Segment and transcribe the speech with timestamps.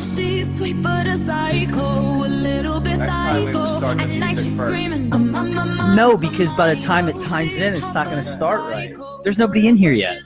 [0.00, 3.86] She's sweet but a psycho, a little bit Next time we would psycho.
[4.02, 4.68] At night she's first.
[4.68, 5.12] screaming.
[5.12, 8.16] "Um, um, um, um, No, because by the time it times in, it's not going
[8.22, 8.94] to start right.
[9.22, 10.20] There's nobody in here yet.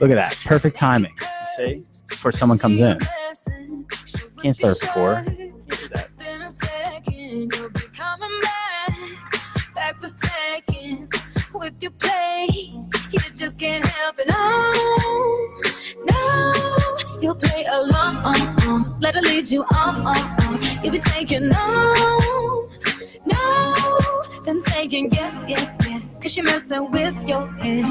[0.00, 0.36] Look at that.
[0.44, 1.12] Perfect timing.
[1.20, 1.82] You see?
[2.06, 2.98] Before someone comes in.
[4.42, 5.24] Can't start before.
[18.26, 18.98] Along.
[19.00, 20.16] Let her lead you on.
[20.82, 22.68] You'll be saying no,
[23.24, 27.84] no, then saying yes, yes, yes, cause you're messing with your head.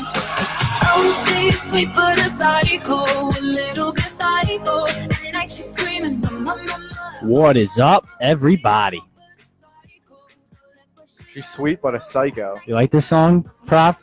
[0.88, 4.88] Oh, she's sweet but a psycho, a little bit psycho.
[4.88, 7.18] At night she's screaming, mama, mama.
[7.22, 9.02] What is up, everybody?
[11.30, 12.60] She's sweet but a psycho.
[12.66, 14.00] You like this song, Prop?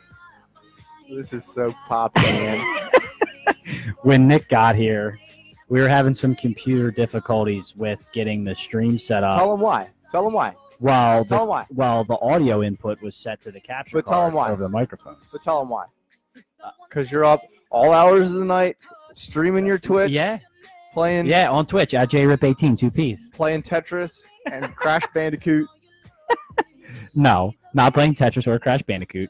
[1.09, 2.79] This is so pop, man.
[4.01, 5.17] When Nick got here,
[5.73, 9.39] we were having some computer difficulties with getting the stream set up.
[9.39, 9.89] Tell him why.
[10.11, 10.55] Tell them why.
[10.79, 11.65] Well, Tell the, him why.
[11.69, 14.51] while the audio input was set to the capture But tell card him why.
[14.51, 15.15] over the microphone.
[15.31, 15.85] But tell them why.
[16.87, 18.77] Because you're up all hours of the night,
[19.15, 20.37] streaming your Twitch, Yeah,
[20.93, 23.29] playing, yeah, on Twitch at JRip18, two P's.
[23.33, 25.67] playing Tetris and Crash Bandicoot.
[27.15, 29.29] No, not playing Tetris or Crash Bandicoot.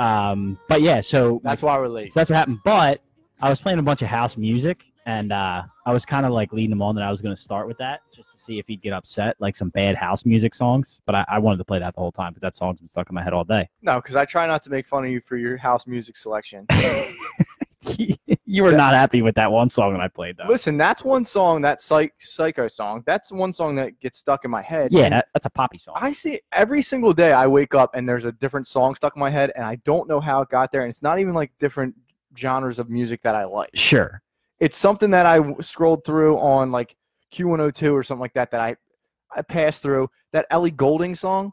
[0.00, 2.12] Um, but yeah, so That's why we're late.
[2.12, 2.58] So that's what happened.
[2.64, 3.00] But
[3.40, 6.52] I was playing a bunch of house music, and uh, I was kind of like
[6.52, 8.66] leading him on that I was going to start with that just to see if
[8.66, 11.00] he'd get upset, like some bad house music songs.
[11.06, 13.08] But I, I wanted to play that the whole time because that song's been stuck
[13.08, 13.68] in my head all day.
[13.82, 16.66] No, because I try not to make fun of you for your house music selection.
[17.96, 20.48] you were not happy with that one song that I played, though.
[20.48, 23.04] Listen, that's one song, that psych, psycho song.
[23.06, 24.90] That's one song that gets stuck in my head.
[24.90, 25.94] yeah, that, that's a poppy song.
[26.00, 29.20] I see every single day I wake up and there's a different song stuck in
[29.20, 30.80] my head and I don't know how it got there.
[30.80, 31.94] And it's not even like different
[32.36, 33.70] genres of music that I like.
[33.74, 34.20] sure.
[34.60, 36.96] It's something that I scrolled through on like
[37.34, 38.76] Q102 or something like that that I
[39.34, 40.08] I passed through.
[40.32, 41.52] That Ellie Goulding song,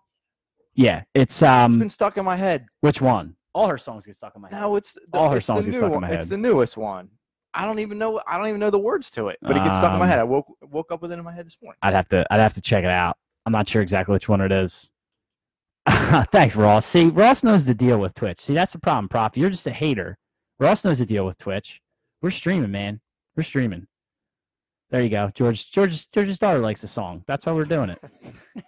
[0.73, 2.65] Yeah, it's it's um, been stuck in my head.
[2.81, 3.35] which one?
[3.53, 4.59] All her songs get stuck in my head.
[4.61, 6.01] No, it's the, All her it's songs the get new stuck in one.
[6.01, 7.09] my It's the newest one.
[7.53, 8.19] I don't even know.
[8.27, 10.09] I don't even know the words to it, but it gets stuck in my Um,
[10.09, 10.19] head.
[10.19, 11.77] I woke woke up with it in my head this morning.
[11.83, 13.17] I'd have to I'd have to check it out.
[13.45, 14.89] I'm not sure exactly which one it is.
[16.31, 16.85] Thanks, Ross.
[16.85, 18.39] See, Ross knows the deal with Twitch.
[18.39, 19.35] See, that's the problem, Prof.
[19.37, 20.17] You're just a hater.
[20.59, 21.79] Ross knows the deal with Twitch.
[22.21, 23.01] We're streaming, man.
[23.35, 23.87] We're streaming.
[24.89, 25.31] There you go.
[25.33, 27.23] George George's George's daughter likes the song.
[27.27, 27.99] That's how we're doing it.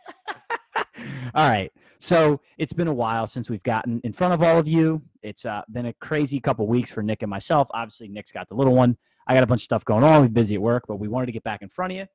[1.35, 1.71] all right.
[1.99, 5.01] So it's been a while since we've gotten in front of all of you.
[5.21, 7.67] It's uh, been a crazy couple weeks for Nick and myself.
[7.71, 8.97] Obviously, Nick's got the little one.
[9.27, 10.21] I got a bunch of stuff going on.
[10.21, 12.05] We're busy at work, but we wanted to get back in front of you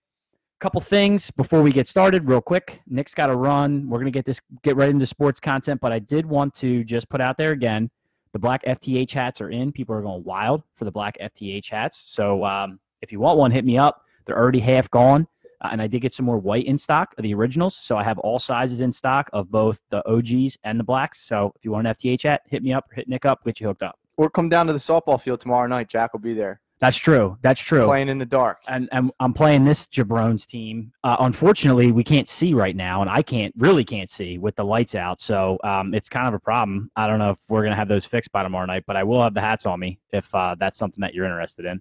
[0.60, 4.16] couple things before we get started real quick nick's got to run we're going to
[4.16, 7.38] get this get right into sports content but i did want to just put out
[7.38, 7.90] there again
[8.32, 12.02] the black fth hats are in people are going wild for the black fth hats
[12.06, 14.04] so um, if you want one hit me up.
[14.26, 15.26] They're already half gone
[15.62, 17.76] uh, and i did get some more white in stock of the originals.
[17.76, 21.20] So i have all sizes in stock of both the og's and the blacks.
[21.26, 23.60] So if you want an fth hat hit me up or hit nick up get
[23.60, 23.98] you hooked up.
[24.16, 25.88] Or come down to the softball field tomorrow night.
[25.88, 28.58] Jack will be there that's true that's true playing in the dark.
[28.66, 30.92] and, and I'm playing this Jabrones team.
[31.04, 34.64] Uh, unfortunately, we can't see right now, and I can't really can't see with the
[34.64, 35.20] lights out.
[35.20, 36.90] So um, it's kind of a problem.
[36.96, 39.22] I don't know if we're gonna have those fixed by tomorrow night, but I will
[39.22, 41.80] have the hats on me if uh, that's something that you're interested in.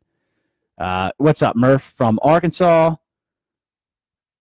[0.78, 2.96] Uh, what's up, Murph from Arkansas?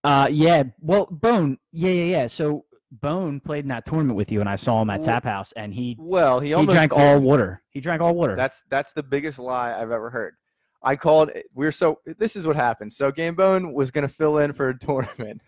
[0.03, 2.27] Uh, yeah, well, Bone, yeah, yeah, yeah.
[2.27, 5.51] So Bone played in that tournament with you, and I saw him at Tap House,
[5.57, 6.99] and he Well, he he drank did.
[7.01, 7.61] all water.
[7.69, 8.35] He drank all water.
[8.35, 10.35] That's that's the biggest lie I've ever heard.
[10.81, 11.31] I called.
[11.53, 11.99] We are so.
[12.17, 12.93] This is what happened.
[12.93, 15.41] So Gambone was gonna fill in for a tournament,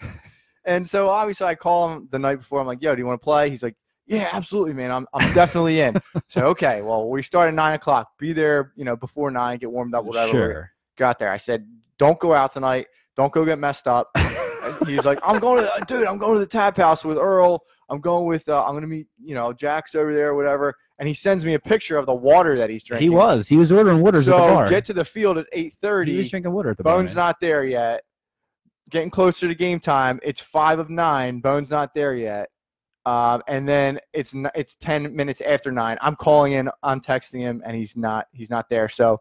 [0.65, 2.59] and so obviously I call him the night before.
[2.59, 3.75] I'm like, "Yo, do you want to play?" He's like,
[4.05, 4.91] "Yeah, absolutely, man.
[4.91, 5.95] I'm I'm definitely in."
[6.27, 8.09] so okay, well we start at nine o'clock.
[8.17, 9.57] Be there, you know, before nine.
[9.57, 10.31] Get warmed up, whatever.
[10.31, 10.71] Sure.
[10.97, 11.31] Got there.
[11.31, 11.65] I said,
[11.97, 12.87] "Don't go out tonight.
[13.15, 14.09] Don't go get messed up."
[14.85, 16.07] He's like, "I'm going to, dude.
[16.07, 17.63] I'm going to the tap house with Earl.
[17.89, 18.47] I'm going with.
[18.49, 21.59] Uh, I'm gonna meet, you know, Jack's over there, whatever." And he sends me a
[21.59, 23.09] picture of the water that he's drinking.
[23.09, 23.47] He was.
[23.47, 24.69] He was ordering waters So at the bar.
[24.69, 25.73] get to the field at he
[26.15, 26.83] was drinking water at the.
[26.83, 27.25] Bones man.
[27.25, 28.03] not there yet.
[28.91, 30.19] Getting closer to game time.
[30.21, 31.39] It's five of nine.
[31.39, 32.49] Bones not there yet.
[33.07, 35.97] Um, and then it's it's 10 minutes after nine.
[36.01, 36.69] I'm calling in.
[36.83, 38.87] I'm texting him, and he's not he's not there.
[38.87, 39.19] So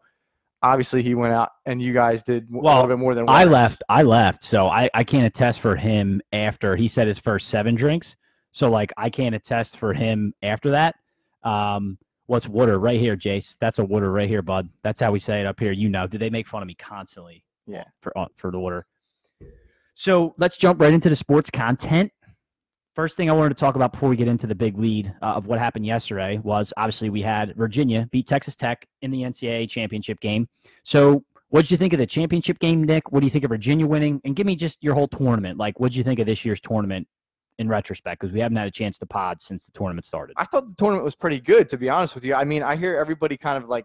[0.62, 3.25] obviously he went out, and you guys did w- a Well, little bit more than
[3.26, 3.83] I left.
[3.88, 4.44] I left.
[4.44, 8.17] So I, I can't attest for him after he said his first seven drinks.
[8.53, 10.97] So like I can't attest for him after that.
[11.43, 13.57] Um, what's water right here, Jace?
[13.61, 14.69] That's a water right here, bud.
[14.83, 15.73] That's how we say it up here.
[15.73, 17.45] You know, do they make fun of me constantly?
[17.67, 17.85] Yeah.
[18.01, 18.87] For uh, for the water.
[19.95, 22.13] So let's jump right into the sports content.
[22.95, 25.27] First thing I wanted to talk about before we get into the big lead uh,
[25.27, 29.69] of what happened yesterday was obviously we had Virginia beat Texas Tech in the NCAA
[29.69, 30.49] championship game.
[30.85, 33.11] So, what did you think of the championship game, Nick?
[33.11, 34.21] What do you think of Virginia winning?
[34.25, 35.59] And give me just your whole tournament.
[35.59, 37.09] Like, what did you think of this year's tournament
[37.61, 38.21] in retrospect?
[38.21, 40.35] Because we haven't had a chance to pod since the tournament started.
[40.37, 42.35] I thought the tournament was pretty good, to be honest with you.
[42.35, 43.85] I mean, I hear everybody kind of like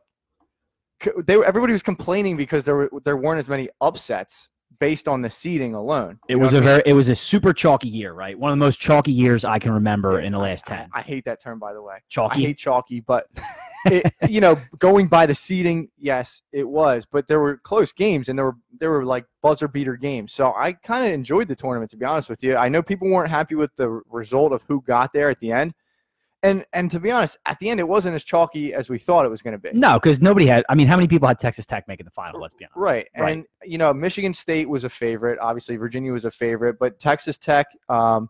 [1.27, 4.49] they everybody was complaining because there were there weren't as many upsets
[4.79, 6.19] based on the seeding alone.
[6.27, 6.63] It was a I mean?
[6.65, 8.37] very, it was a super chalky year, right?
[8.37, 10.89] One of the most chalky years I can remember in the last ten.
[10.93, 11.97] I, hate that term, by the way.
[12.09, 12.43] Chalky.
[12.43, 13.27] I hate chalky, but
[13.85, 17.05] it, you know, going by the seeding, yes, it was.
[17.09, 20.33] But there were close games, and there were there were like buzzer beater games.
[20.33, 22.55] So I kind of enjoyed the tournament, to be honest with you.
[22.57, 25.73] I know people weren't happy with the result of who got there at the end,
[26.45, 29.25] and and to be honest, at the end, it wasn't as chalky as we thought
[29.25, 29.71] it was going to be.
[29.77, 30.63] No, because nobody had.
[30.69, 32.39] I mean, how many people had Texas Tech making the final?
[32.39, 32.77] Let's be honest.
[32.77, 33.07] Right.
[33.17, 33.31] Right.
[33.37, 35.39] And, you know, Michigan State was a favorite.
[35.41, 38.29] Obviously, Virginia was a favorite, but Texas Tech um,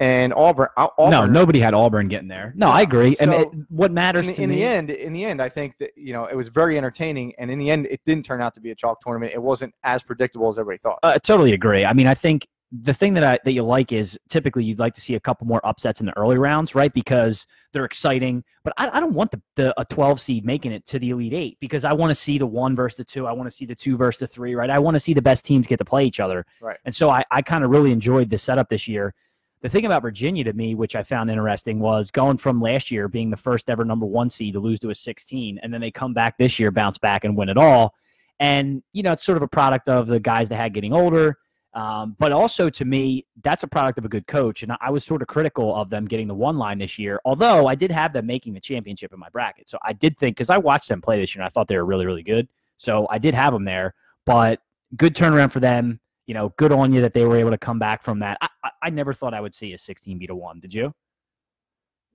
[0.00, 0.68] and Auburn.
[0.76, 2.52] Au- No, nobody had Auburn getting there.
[2.56, 3.16] No, I agree.
[3.20, 5.48] and so it, what matters in, to in me, the end, in the end, I
[5.48, 7.34] think that, you know, it was very entertaining.
[7.38, 9.32] And in the end, it didn't turn out to be a chalk tournament.
[9.34, 10.98] It wasn't as predictable as everybody thought.
[11.02, 11.84] Uh, I totally agree.
[11.84, 14.94] I mean, I think the thing that I, that you like is typically you'd like
[14.94, 16.92] to see a couple more upsets in the early rounds, right?
[16.92, 18.44] Because they're exciting.
[18.62, 21.32] But I, I don't want the, the a 12 seed making it to the Elite
[21.32, 23.26] Eight because I want to see the one versus the two.
[23.26, 24.70] I want to see the two versus the three, right?
[24.70, 26.46] I want to see the best teams get to play each other.
[26.60, 26.78] Right.
[26.84, 29.14] And so I, I kind of really enjoyed the setup this year.
[29.62, 33.08] The thing about Virginia to me, which I found interesting, was going from last year
[33.08, 35.90] being the first ever number one seed to lose to a 16, and then they
[35.90, 37.94] come back this year, bounce back, and win it all.
[38.38, 41.36] And you know, it's sort of a product of the guys they had getting older.
[41.72, 44.62] Um, but also to me, that's a product of a good coach.
[44.62, 47.68] And I- was sort of critical of them getting the one line this year, although
[47.68, 49.68] I did have them making the championship in my bracket.
[49.68, 51.76] So I did think, because I watched them play this year and I thought they
[51.76, 52.48] were really, really good.
[52.76, 53.94] So I did have them there,
[54.26, 54.60] but
[54.96, 56.00] good turnaround for them.
[56.26, 58.38] You know, good on you that they were able to come back from that.
[58.40, 60.58] I, I, I never thought I would see a 16 beat a one.
[60.60, 60.92] Did you?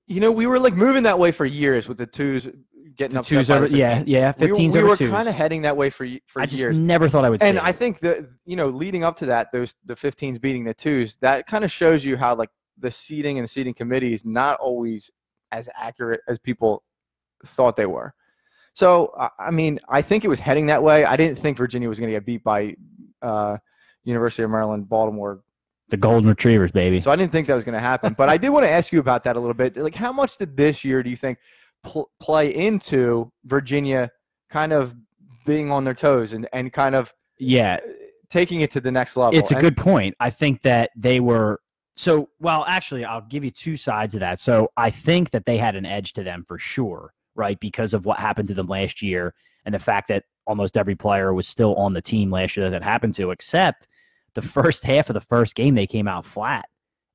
[0.07, 2.47] You know, we were like moving that way for years with the twos
[2.95, 4.03] getting The upset twos over- yeah, 15s.
[4.07, 6.45] yeah, We were- 15s We over were kind of heading that way for, for I
[6.45, 6.79] just years.
[6.79, 7.63] never thought I would and it.
[7.63, 11.15] I think that you know, leading up to that, those the 15s beating the twos,
[11.17, 14.59] that kind of shows you how like the seeding and the seeding committee is not
[14.59, 15.09] always
[15.51, 16.83] as accurate as people
[17.45, 18.13] thought they were.
[18.73, 21.03] So I- I mean, I think it was heading that way.
[21.03, 22.75] I didn't think Virginia was going to get beat by
[23.21, 23.57] uh,
[24.03, 25.41] University of Maryland, Baltimore.
[25.89, 26.99] The Golden Retrievers, baby.
[27.01, 28.13] So I didn't think that was going to happen.
[28.17, 29.77] But I did want to ask you about that a little bit.
[29.77, 31.37] Like, how much did this year do you think
[31.83, 34.09] pl- play into Virginia
[34.49, 34.95] kind of
[35.45, 37.87] being on their toes and, and kind of yeah, uh,
[38.29, 39.37] taking it to the next level?
[39.37, 40.15] It's a And- good point.
[40.19, 41.59] I think that they were
[41.95, 42.65] so well.
[42.67, 44.39] Actually, I'll give you two sides of that.
[44.39, 47.59] So I think that they had an edge to them for sure, right?
[47.59, 49.33] Because of what happened to them last year
[49.65, 52.79] and the fact that almost every player was still on the team last year that
[52.79, 53.87] that happened to, except
[54.35, 56.65] the first half of the first game they came out flat,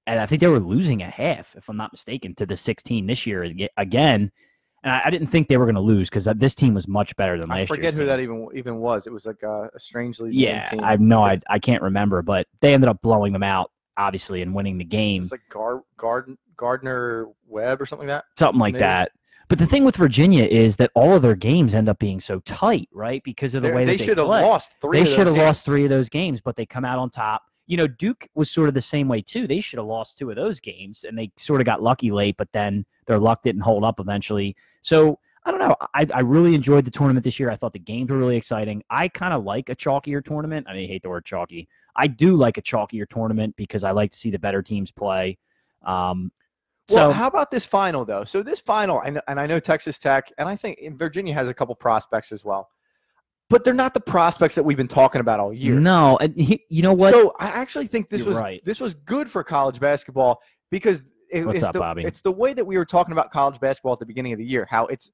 [0.07, 3.07] and I think they were losing a half, if I'm not mistaken, to the 16
[3.07, 3.45] this year
[3.77, 4.33] again.
[4.83, 7.15] And I, I didn't think they were going to lose because this team was much
[7.17, 7.65] better than last year.
[7.65, 9.07] I forget who that even even was.
[9.07, 10.81] It was like a, a strangely Yeah, team.
[10.83, 11.23] I know.
[11.23, 14.85] I I can't remember, but they ended up blowing them out, obviously, and winning the
[14.85, 18.25] game, It's like Gar, Garden Gardner Webb or something like that.
[18.39, 18.81] something like maybe.
[18.81, 19.13] that.
[19.50, 22.38] But the thing with Virginia is that all of their games end up being so
[22.41, 23.20] tight, right?
[23.25, 24.99] Because of the They're- way they should have lost three.
[24.99, 25.44] They of those should have games.
[25.44, 27.43] lost three of those games, but they come out on top.
[27.67, 29.49] You know, Duke was sort of the same way too.
[29.49, 32.37] They should have lost two of those games, and they sort of got lucky late,
[32.38, 34.55] but then their luck didn't hold up eventually.
[34.82, 35.75] So I don't know.
[35.94, 37.50] I, I really enjoyed the tournament this year.
[37.50, 38.85] I thought the games were really exciting.
[38.88, 40.69] I kind of like a chalkier tournament.
[40.69, 41.69] I mean, I hate the word chalky.
[41.97, 45.38] I do like a chalkier tournament because I like to see the better teams play.
[45.85, 46.30] Um,
[46.90, 48.25] Well, so how about this final though?
[48.25, 51.49] So this final, and, and I know Texas Tech, and I think in Virginia has
[51.49, 52.68] a couple prospects as well,
[53.49, 55.78] but they're not the prospects that we've been talking about all year.
[55.78, 57.12] no, and he, you know what?
[57.12, 58.64] So I actually think this You're was right.
[58.64, 62.04] this was good for college basketball because it, What's it's up, the Bobby?
[62.04, 64.44] it's the way that we were talking about college basketball at the beginning of the
[64.44, 64.66] year.
[64.70, 65.11] How it's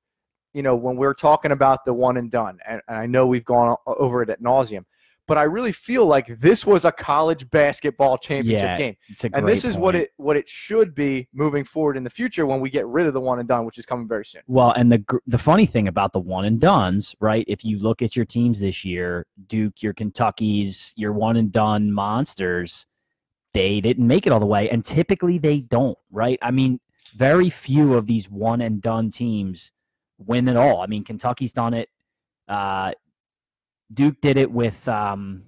[0.54, 3.44] you know when we're talking about the one and done, and, and I know we've
[3.44, 4.84] gone over it at nauseum,
[5.26, 8.96] but I really feel like this was a college basketball championship Yeah, game,
[9.32, 12.60] and this is what it what it should be moving forward in the future when
[12.60, 14.42] we get rid of the one and done, which is coming very soon.
[14.46, 17.44] Well, and the the funny thing about the one and duns, right?
[17.48, 21.92] If you look at your teams this year, Duke, your Kentuckies, your one and done
[21.92, 22.86] monsters,
[23.52, 26.38] they didn't make it all the way, and typically they don't, right?
[26.42, 26.78] I mean,
[27.16, 29.72] very few of these one and done teams
[30.18, 30.82] win at all.
[30.82, 31.88] I mean, Kentucky's done it.
[32.48, 32.92] Uh,
[33.92, 35.44] Duke did it with, um,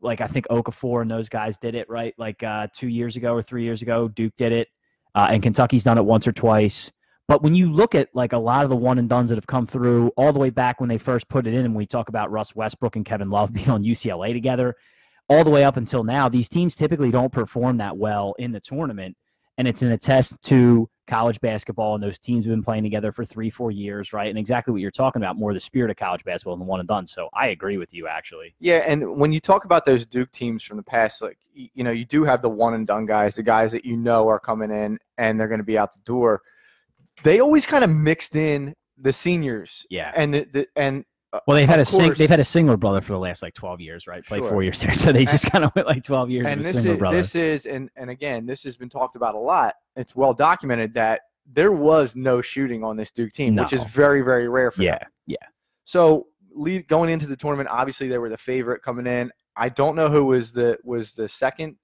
[0.00, 2.14] like I think Okafor and those guys did it, right?
[2.18, 4.68] Like uh, two years ago or three years ago, Duke did it,
[5.14, 6.92] uh, and Kentucky's done it once or twice.
[7.26, 9.46] But when you look at like a lot of the one and duns that have
[9.46, 12.08] come through all the way back when they first put it in, and we talk
[12.08, 14.74] about Russ Westbrook and Kevin Love being on UCLA together,
[15.28, 18.60] all the way up until now, these teams typically don't perform that well in the
[18.60, 19.16] tournament.
[19.58, 23.24] and it's an attest to college basketball and those teams have been playing together for
[23.24, 24.28] three, four years, right?
[24.28, 26.88] And exactly what you're talking about, more the spirit of college basketball than one and
[26.88, 27.06] done.
[27.06, 28.54] So I agree with you, actually.
[28.60, 31.90] Yeah, and when you talk about those Duke teams from the past, like you know,
[31.90, 34.70] you do have the one and done guys, the guys that you know are coming
[34.70, 36.42] in and they're going to be out the door.
[37.24, 40.12] They always kind of mixed in the seniors Yeah.
[40.14, 43.00] and the, the and Uh, well, they've had a sing- they've had a Singler brother
[43.02, 44.24] for the last like 12 years, right?
[44.24, 44.50] Played Sure.
[44.50, 46.84] four years there, so they just kind of went like 12 years and with this
[46.84, 47.16] is brother.
[47.16, 49.74] this is and and again, this has been talked about a lot.
[49.96, 51.20] It's well documented that
[51.52, 54.98] there was no shooting on this Duke team, which is very very rare for them.
[55.26, 55.36] yeah,
[55.84, 59.30] So lead going into the tournament, obviously they were the favorite coming in.
[59.56, 61.76] I don't know who was the was the second.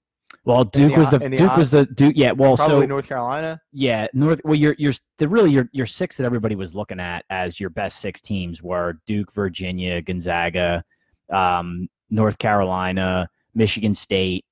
[0.44, 2.12] Well, Duke the was the the Duke was the Duke.
[2.16, 3.60] Yeah, well, Probably so North Carolina.
[3.72, 4.40] yeah, North.
[4.44, 7.70] Well, you're you're the really your your six that everybody was looking at as your
[7.70, 10.84] best six teams were Duke, Virginia, Gonzaga,
[11.32, 14.44] um, North Carolina, Michigan State,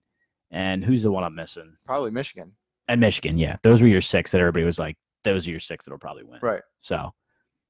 [0.51, 1.77] and who's the one I'm missing?
[1.87, 2.53] Probably Michigan.
[2.89, 3.37] And Michigan.
[3.39, 6.25] Yeah, those were your six that everybody was like, those are your six that'll probably
[6.25, 6.41] win.
[6.43, 6.63] Right.
[6.79, 7.13] So,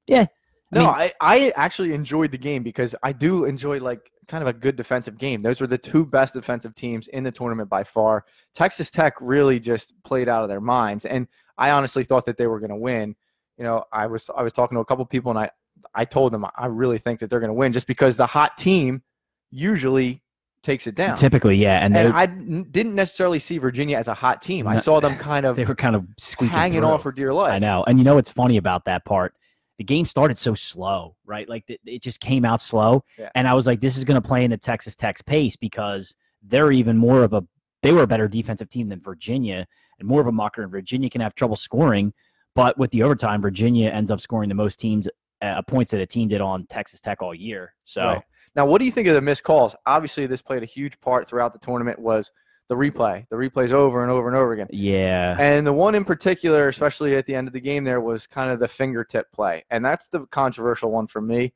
[0.07, 0.27] yeah.
[0.73, 4.43] I No, mean- I, I actually enjoyed the game because I do enjoy like kind
[4.43, 5.43] of a good defensive game.
[5.43, 8.25] Those were the two best defensive teams in the tournament by far.
[8.55, 11.27] Texas Tech really just played out of their minds, and
[11.59, 13.15] I honestly thought that they were going to win.
[13.59, 15.51] You know, I was I was talking to a couple people, and I
[15.95, 18.57] I told them I really think that they're going to win just because the hot
[18.57, 19.03] team
[19.51, 20.23] usually
[20.63, 21.17] takes it down.
[21.17, 24.67] Typically, yeah, and, and I didn't necessarily see Virginia as a hot team.
[24.67, 26.89] I saw them kind of they were kind of squeaking hanging through.
[26.89, 27.53] on for dear life.
[27.53, 27.85] I know.
[27.87, 29.35] And you know what's funny about that part?
[29.83, 31.49] The game started so slow, right?
[31.49, 33.03] Like it, it just came out slow.
[33.19, 33.31] Yeah.
[33.35, 36.71] And I was like, this is going to play into Texas Tech's pace because they're
[36.71, 37.43] even more of a,
[37.83, 39.67] they were a better defensive team than Virginia
[39.99, 40.63] and more of a mucker.
[40.63, 42.13] And Virginia can have trouble scoring.
[42.55, 45.09] But with the overtime, Virginia ends up scoring the most teams,
[45.41, 47.75] uh, points that a team did on Texas Tech all year.
[47.83, 48.23] So, Right.
[48.55, 49.75] Now, what do you think of the missed calls?
[49.85, 51.99] Obviously, this played a huge part throughout the tournament.
[51.99, 52.31] Was
[52.69, 53.27] the replay?
[53.29, 54.69] The replays over and over and over again.
[54.71, 55.37] yeah.
[55.39, 58.51] And the one in particular, especially at the end of the game, there was kind
[58.51, 61.53] of the fingertip play, and that's the controversial one for me,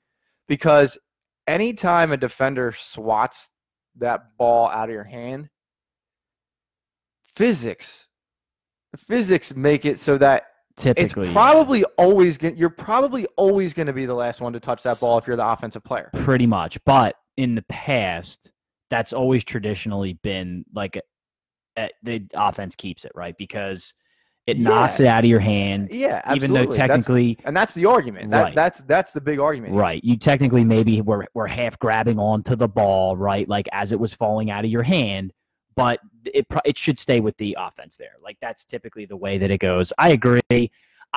[0.48, 0.98] because
[1.46, 3.50] anytime a defender swats
[3.98, 5.48] that ball out of your hand,
[7.34, 8.06] physics,
[8.96, 10.46] physics make it so that
[10.76, 14.60] Typically, it's probably always going you're probably always going to be the last one to
[14.60, 16.10] touch that ball if you're the offensive player.
[16.12, 16.78] pretty much.
[16.84, 18.50] But in the past,
[18.90, 21.00] that's always traditionally been like
[21.76, 23.94] uh, the offense keeps it right because
[24.46, 25.88] it knocks it out of your hand.
[25.90, 26.76] Yeah, Even though absolutely.
[26.76, 28.30] That's- technically, and that's the argument.
[28.30, 28.54] That, Right.
[28.54, 29.74] That's that's the big argument.
[29.74, 33.98] right, you technically maybe were were half grabbing onto the ball, right, like as it
[33.98, 35.32] was falling out of your hand.
[35.74, 38.14] But it it should stay with the offense there.
[38.22, 39.92] Like that's typically the way that it goes.
[39.98, 40.40] I agree.
[40.50, 40.68] I,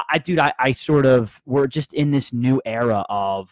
[0.10, 3.50] I dude, I, I sort of we're just in this new era of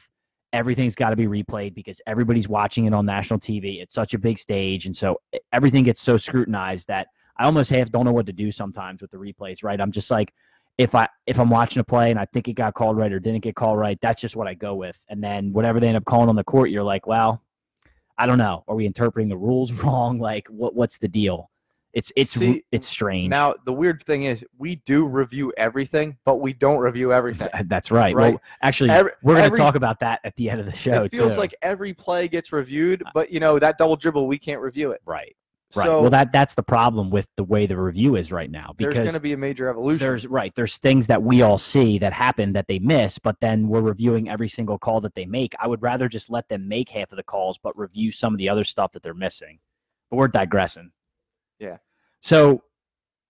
[0.54, 3.82] everything's got to be replayed because everybody's watching it on national TV.
[3.82, 5.20] It's such a big stage, and so
[5.54, 9.12] everything gets so scrutinized that I almost half don't know what to do sometimes with
[9.12, 9.64] the replays.
[9.64, 9.80] Right?
[9.80, 10.34] I'm just like,
[10.78, 13.20] if I if I'm watching a play and I think it got called right or
[13.20, 15.00] didn't get called right, that's just what I go with.
[15.10, 17.42] And then whatever they end up calling on the court, you're like, well,
[18.18, 18.64] I don't know.
[18.68, 20.20] Are we interpreting the rules wrong?
[20.20, 21.50] Like, what what's the deal?
[21.94, 23.30] It's it's See, it's strange.
[23.30, 27.48] Now the weird thing is we do review everything, but we don't review everything.
[27.66, 28.14] that's right.
[28.16, 28.34] Right.
[28.34, 31.04] Well, actually, Every- we're going to talk about that at the end of the show
[31.04, 31.40] it feels too.
[31.40, 34.92] like every play gets reviewed, uh, but you know that double dribble we can't review
[34.92, 35.02] it.
[35.06, 35.36] right.
[35.76, 35.84] Right.
[35.86, 38.94] So well, that that's the problem with the way the review is right now Because
[38.94, 40.00] there's going to be a major evolution.
[40.08, 43.68] there's right there's things that we all see that happen that they miss but then
[43.68, 46.88] we're reviewing every single call that they make i would rather just let them make
[46.88, 49.60] half of the calls but review some of the other stuff that they're missing
[50.10, 50.90] but we're digressing
[51.60, 51.78] Yeah.
[52.22, 52.64] so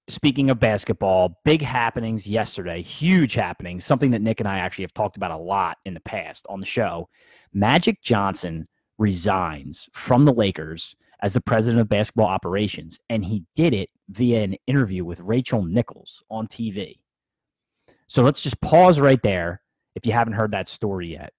[0.10, 4.93] speaking of basketball big happenings yesterday huge happenings something that nick and i actually have
[4.93, 7.10] talked about a lot in the past on the show
[7.53, 8.67] magic johnson
[8.98, 14.43] resigns from the lakers as the president of basketball operations, and he did it via
[14.43, 17.00] an interview with Rachel Nichols on TV.
[18.07, 19.62] So let's just pause right there
[19.96, 21.34] if you haven't heard that story yet.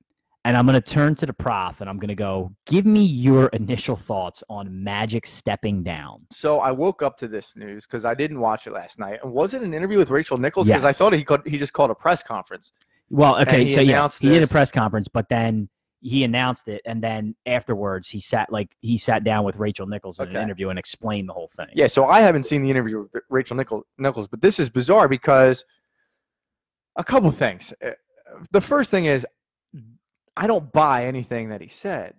[0.49, 3.05] And I'm going to turn to the prof and I'm going to go, give me
[3.05, 6.23] your initial thoughts on Magic stepping down.
[6.33, 9.19] so I woke up to this news because I didn't watch it last night.
[9.23, 10.67] And was it an interview with Rachel Nichols?
[10.69, 12.73] Because I thought he called, he just called a press conference.
[13.11, 15.69] Well, okay, he so yeah, he did a press conference, but then
[16.00, 20.19] he announced it, and then afterwards he sat like he sat down with Rachel Nichols
[20.19, 20.37] in Okay.
[20.38, 21.67] an interview and explained the whole thing.
[21.75, 25.09] Yeah, so I haven't seen the interview with Rachel Nichol- Nichols, but this is bizarre
[25.09, 25.62] because
[26.97, 27.75] a couple things.
[27.85, 27.90] Uh,
[28.50, 29.26] The first thing is
[30.38, 32.14] I don't buy anything that he said.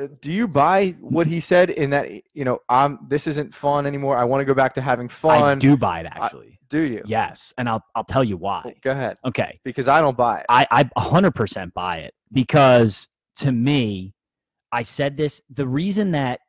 [0.00, 3.86] Uh, Do you buy what he said in that you know, I'm this isn't fun
[3.86, 4.16] anymore.
[4.16, 5.42] I want to go back to having fun.
[5.42, 6.58] I do buy it actually.
[6.68, 7.02] Do you?
[7.06, 8.74] yes, and I'll I'll tell you why.
[8.82, 9.16] Go ahead.
[9.24, 10.46] Okay, Because I don't buy it.
[10.48, 14.14] I I 100% buy it because to me,
[14.72, 15.40] I said this.
[15.50, 16.40] The reason that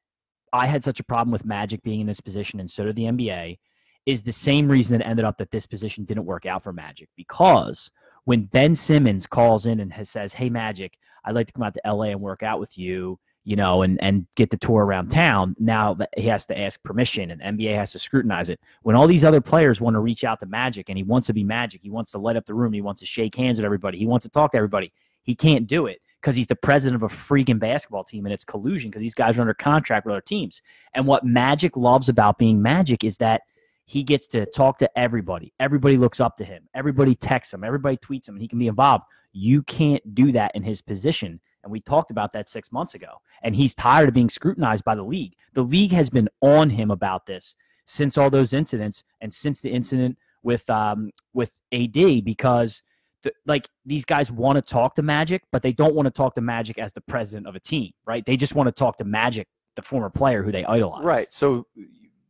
[0.53, 3.03] I had such a problem with Magic being in this position, and so did the
[3.03, 3.59] NBA,
[4.05, 7.09] is the same reason it ended up that this position didn't work out for Magic
[7.15, 7.91] because
[8.25, 10.97] when Ben Simmons calls in and has, says, "Hey Magic,
[11.27, 14.01] I'd like to come out to LA and work out with you," you know, and
[14.01, 15.55] and get the tour around town.
[15.60, 18.60] Now that he has to ask permission, and NBA has to scrutinize it.
[18.84, 21.34] When all these other players want to reach out to Magic, and he wants to
[21.34, 23.65] be Magic, he wants to light up the room, he wants to shake hands with
[23.65, 24.91] everybody, he wants to talk to everybody.
[25.24, 28.46] He can't do it because he's the president of a freaking basketball team, and it's
[28.46, 30.62] collusion because these guys are under contract with other teams.
[30.93, 33.41] And what Magic loves about being Magic is that
[33.86, 35.53] he gets to talk to everybody.
[35.60, 36.67] Everybody looks up to him.
[36.75, 37.63] Everybody texts him.
[37.63, 39.05] Everybody tweets him, and he can be involved.
[39.38, 41.39] You can't do that in his position.
[41.63, 43.22] And we talked about that six months ago.
[43.44, 45.36] And he's tired of being scrutinized by the league.
[45.53, 49.70] The league has been on him about this since all those incidents and since the
[49.70, 52.82] incident with um, with AD because
[53.24, 56.34] the, like these guys want to talk to Magic, but they don't want to talk
[56.36, 58.25] to Magic as the president of a team, right?
[58.25, 61.03] They just want to talk to Magic, the former player who they idolize.
[61.03, 61.32] Right.
[61.32, 61.67] So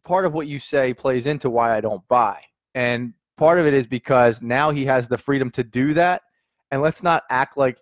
[0.03, 2.41] part of what you say plays into why I don't buy.
[2.75, 6.21] And part of it is because now he has the freedom to do that.
[6.71, 7.77] And let's not act like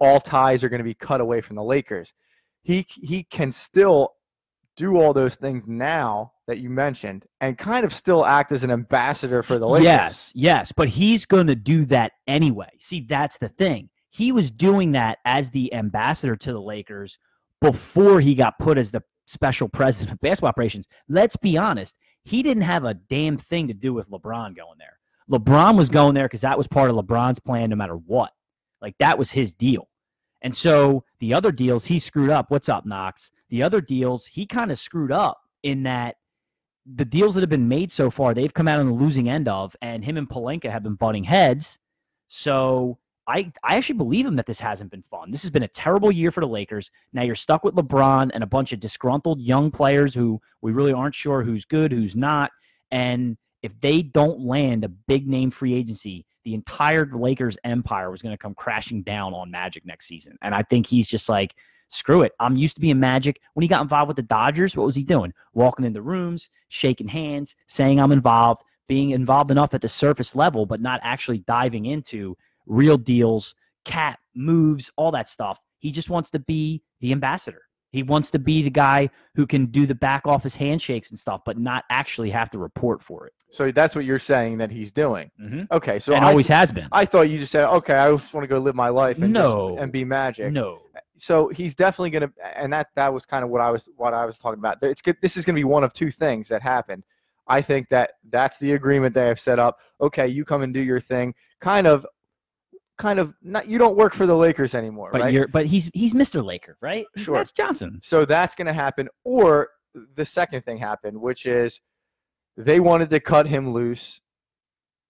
[0.00, 2.12] all ties are going to be cut away from the Lakers.
[2.62, 4.14] He he can still
[4.76, 8.70] do all those things now that you mentioned and kind of still act as an
[8.70, 9.84] ambassador for the Lakers.
[9.84, 12.68] Yes, yes, but he's going to do that anyway.
[12.78, 13.88] See, that's the thing.
[14.10, 17.18] He was doing that as the ambassador to the Lakers
[17.60, 20.86] before he got put as the special president of basketball operations.
[21.08, 21.94] Let's be honest,
[22.24, 24.95] he didn't have a damn thing to do with LeBron going there.
[25.30, 28.32] LeBron was going there because that was part of LeBron's plan no matter what.
[28.80, 29.88] Like that was his deal.
[30.42, 32.50] And so the other deals he screwed up.
[32.50, 33.32] What's up, Knox?
[33.48, 36.16] The other deals he kind of screwed up in that
[36.94, 39.48] the deals that have been made so far, they've come out on the losing end
[39.48, 41.78] of, and him and Pelinka have been butting heads.
[42.28, 45.32] So I, I actually believe him that this hasn't been fun.
[45.32, 46.92] This has been a terrible year for the Lakers.
[47.12, 50.92] Now you're stuck with LeBron and a bunch of disgruntled young players who we really
[50.92, 52.52] aren't sure who's good, who's not.
[52.92, 58.22] And if they don't land a big name free agency, the entire Lakers empire was
[58.22, 60.38] going to come crashing down on Magic next season.
[60.42, 61.54] And I think he's just like,
[61.88, 62.32] screw it.
[62.38, 63.40] I'm used to being Magic.
[63.54, 65.32] When he got involved with the Dodgers, what was he doing?
[65.52, 70.36] Walking in the rooms, shaking hands, saying I'm involved, being involved enough at the surface
[70.36, 72.36] level, but not actually diving into
[72.66, 75.60] real deals, cat moves, all that stuff.
[75.80, 77.62] He just wants to be the ambassador.
[77.96, 81.40] He wants to be the guy who can do the back office handshakes and stuff,
[81.46, 83.32] but not actually have to report for it.
[83.50, 85.30] So that's what you're saying that he's doing.
[85.40, 85.62] Mm-hmm.
[85.72, 86.88] Okay, so and I, always has been.
[86.92, 89.32] I thought you just said, okay, I just want to go live my life and
[89.32, 89.70] No.
[89.70, 90.52] just, and be magic.
[90.52, 90.80] no.
[91.16, 94.26] So he's definitely gonna, and that that was kind of what I was what I
[94.26, 94.76] was talking about.
[94.82, 95.16] It's good.
[95.22, 97.04] This is gonna be one of two things that happened.
[97.48, 99.78] I think that that's the agreement they have set up.
[100.02, 101.34] Okay, you come and do your thing.
[101.60, 102.04] Kind of,
[102.98, 103.34] kind of.
[103.42, 105.32] Not you don't work for the Lakers anymore, But right?
[105.34, 106.44] you're but he's he's Mr.
[106.44, 107.06] Laker, right?
[107.16, 107.36] Sure.
[107.36, 108.00] That's Johnson.
[108.02, 109.08] So that's going to happen.
[109.24, 109.70] Or
[110.14, 111.80] the second thing happened, which is
[112.56, 114.20] they wanted to cut him loose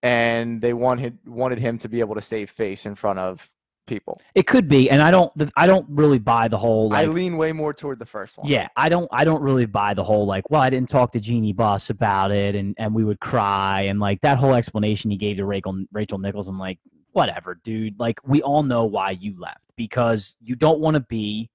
[0.02, 3.48] and they wanted wanted him to be able to save face in front of
[3.86, 4.20] people.
[4.34, 7.52] It could be, and I don't I don't really buy the whole I lean way
[7.52, 8.46] more toward the first one.
[8.46, 11.20] Yeah, I don't I don't really buy the whole like, well, I didn't talk to
[11.20, 15.16] Jeannie Buss about it and and we would cry and like that whole explanation he
[15.16, 16.78] gave to Rachel Rachel Nichols, I'm like,
[17.16, 17.98] whatever, dude.
[17.98, 21.50] Like we all know why you left because you don't want to be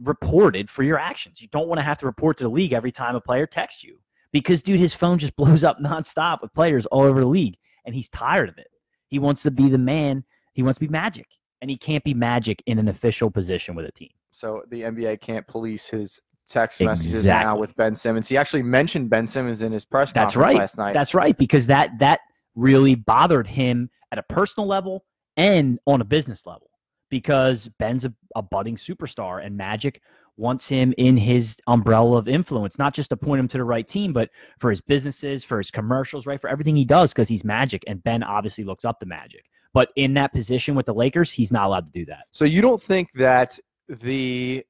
[0.00, 1.40] reported for your actions.
[1.40, 3.82] You don't want to have to report to the league every time a player texts
[3.82, 3.98] you.
[4.30, 7.94] Because dude, his phone just blows up nonstop with players all over the league and
[7.94, 8.68] he's tired of it.
[9.08, 11.26] He wants to be the man, he wants to be magic.
[11.62, 14.10] And he can't be magic in an official position with a team.
[14.30, 18.28] So the NBA can't police his text messages now with Ben Simmons.
[18.28, 20.60] He actually mentioned Ben Simmons in his press That's conference right.
[20.60, 20.92] last night.
[20.92, 22.20] That's right, because that that
[22.54, 25.04] really bothered him at a personal level
[25.36, 26.70] and on a business level.
[27.08, 30.02] Because Ben's a, a budding superstar, and Magic
[30.36, 33.86] wants him in his umbrella of influence, not just to point him to the right
[33.86, 37.44] team, but for his businesses, for his commercials, right, for everything he does, because he's
[37.44, 39.44] Magic, and Ben obviously looks up to Magic.
[39.72, 42.24] But in that position with the Lakers, he's not allowed to do that.
[42.32, 44.64] So you don't think that the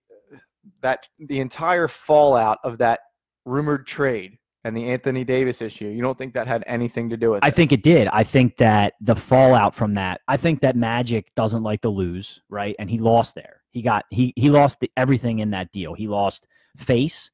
[0.82, 3.00] that the entire fallout of that
[3.44, 7.30] rumored trade and the Anthony Davis issue, you don't think that had anything to do
[7.30, 7.50] with I it?
[7.52, 8.08] I think it did.
[8.08, 12.40] I think that the fallout from that, I think that Magic doesn't like to lose,
[12.48, 12.74] right?
[12.80, 13.62] And he lost there.
[13.70, 15.94] He got he he lost the, everything in that deal.
[15.94, 17.30] He lost face.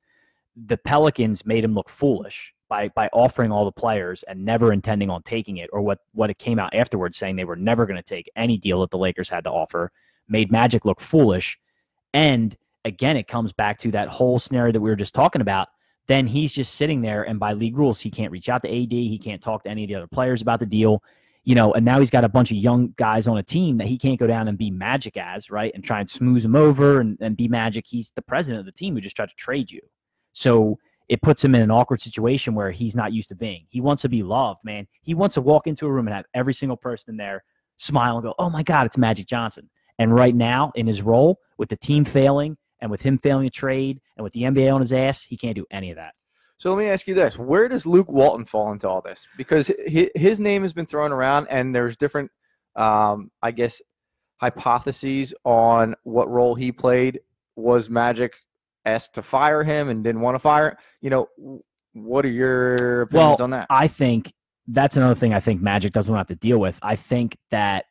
[0.66, 5.08] The Pelicans made him look foolish by by offering all the players and never intending
[5.08, 7.96] on taking it, or what what it came out afterwards saying they were never going
[7.96, 9.90] to take any deal that the Lakers had to offer.
[10.28, 11.58] Made Magic look foolish,
[12.12, 15.68] and again, it comes back to that whole scenario that we were just talking about
[16.08, 18.92] then he's just sitting there and by league rules he can't reach out to AD,
[18.92, 21.02] he can't talk to any of the other players about the deal.
[21.44, 23.88] You know, and now he's got a bunch of young guys on a team that
[23.88, 25.72] he can't go down and be magic as, right?
[25.74, 27.84] And try and smooth them over and, and be magic.
[27.88, 29.80] He's the president of the team who just tried to trade you.
[30.32, 33.66] So it puts him in an awkward situation where he's not used to being.
[33.68, 34.86] He wants to be loved, man.
[35.02, 37.44] He wants to walk into a room and have every single person there
[37.76, 41.38] smile and go, "Oh my God, it's Magic Johnson." And right now, in his role,
[41.58, 44.80] with the team failing and with him failing a trade and with the NBA on
[44.80, 46.12] his ass, he can't do any of that.
[46.58, 49.26] So let me ask you this: Where does Luke Walton fall into all this?
[49.38, 49.70] Because
[50.14, 52.30] his name has been thrown around, and there's different,
[52.76, 53.80] um, I guess,
[54.40, 57.20] hypotheses on what role he played.
[57.56, 58.34] Was Magic
[58.84, 60.76] asked to fire him and didn't want to fire?
[61.00, 61.28] You know,
[61.94, 63.66] what are your opinions Well, on that?
[63.70, 64.32] I think
[64.68, 66.78] that's another thing I think Magic doesn't have to deal with.
[66.82, 67.86] I think that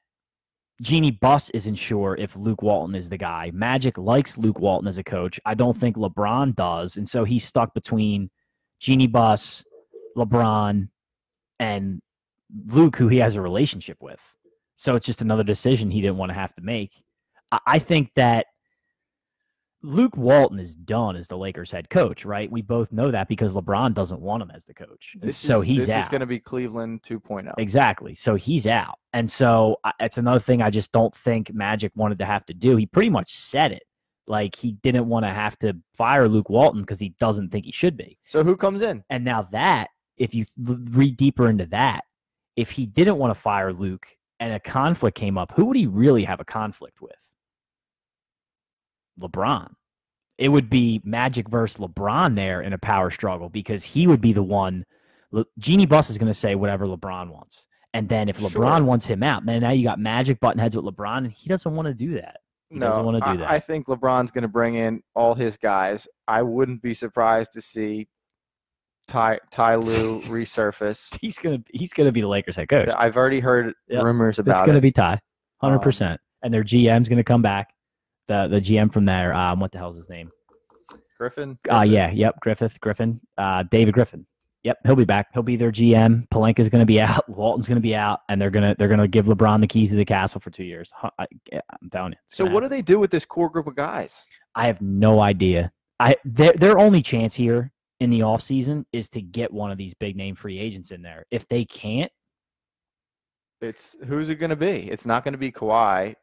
[0.82, 3.52] Jeannie Buss isn't sure if Luke Walton is the guy.
[3.54, 5.40] Magic likes Luke Walton as a coach.
[5.46, 6.98] I don't think LeBron does.
[6.98, 8.32] And so he's stuck between
[8.80, 9.64] Jeannie Buss,
[10.18, 10.90] LeBron,
[11.60, 12.02] and
[12.66, 14.20] Luke, who he has a relationship with.
[14.76, 16.92] So it's just another decision he didn't want to have to make.
[17.52, 18.48] I, I think that
[19.84, 22.52] Luke Walton is done as the Lakers head coach, right?
[22.52, 25.16] We both know that because LeBron doesn't want him as the coach.
[25.20, 26.02] This so is, he's this out.
[26.02, 27.16] is going to be Cleveland oh.
[27.16, 27.54] 2.0.
[27.58, 28.14] Exactly.
[28.14, 29.00] So he's out.
[29.14, 32.76] And so it's another thing I just don't think Magic wanted to have to do.
[32.76, 33.84] He pretty much said it.
[34.28, 37.72] Like he didn't want to have to fire Luke Walton because he doesn't think he
[37.72, 38.18] should be.
[38.28, 39.04] So who comes in?
[39.10, 42.02] And now that, if you read deeper into that,
[42.56, 44.06] if he didn't want to fire Luke
[44.40, 47.16] and a conflict came up, who would he really have a conflict with?
[49.22, 49.72] LeBron.
[50.38, 54.34] It would be Magic versus LeBron there in a power struggle because he would be
[54.34, 54.86] the one.
[55.32, 57.68] Le- Jeannie Buss is going to say whatever LeBron wants.
[57.94, 58.50] And then if Sure.
[58.50, 61.48] LeBron wants him out, then now you got Magic button heads with LeBron, and he
[61.50, 62.38] doesn't want to do that.
[62.70, 63.52] He no, doesn't wanna do I- that.
[63.52, 66.08] I think LeBron's going to bring in all his guys.
[66.28, 68.08] I wouldn't be surprised to see
[69.08, 71.16] Ty Ty Lue resurface.
[71.20, 72.90] He's gonna he's gonna be the Lakers head coach.
[72.96, 74.04] I've already heard Yep.
[74.04, 74.82] rumors about It's going to it.
[74.82, 75.20] be Ty,
[75.60, 76.22] hundred Um, percent.
[76.44, 77.74] And their GM's going to come back.
[78.28, 80.32] The the GM from there, um, what the hell's his name?
[81.18, 81.58] Griffin.
[81.72, 84.26] Uh, yeah, yep, Griffith, Griffin, uh, David Griffin.
[84.64, 85.28] Yep, he'll be back.
[85.34, 86.28] He'll be their GM.
[86.30, 87.28] Pelinka's going to be out.
[87.30, 89.96] Walton's going to be out, and they're gonna they're gonna give LeBron the keys to
[89.96, 90.92] the castle for two years.
[91.20, 92.18] I, am telling you.
[92.28, 94.26] So what do they do with this core group of guys?
[94.56, 95.72] I have no idea.
[96.00, 99.94] I their their only chance here in the offseason is to get one of these
[99.94, 101.26] big name free agents in there.
[101.30, 102.12] If they can't,
[103.62, 104.90] It's who's it going to be?
[104.90, 106.16] It's not going to be Kawhi.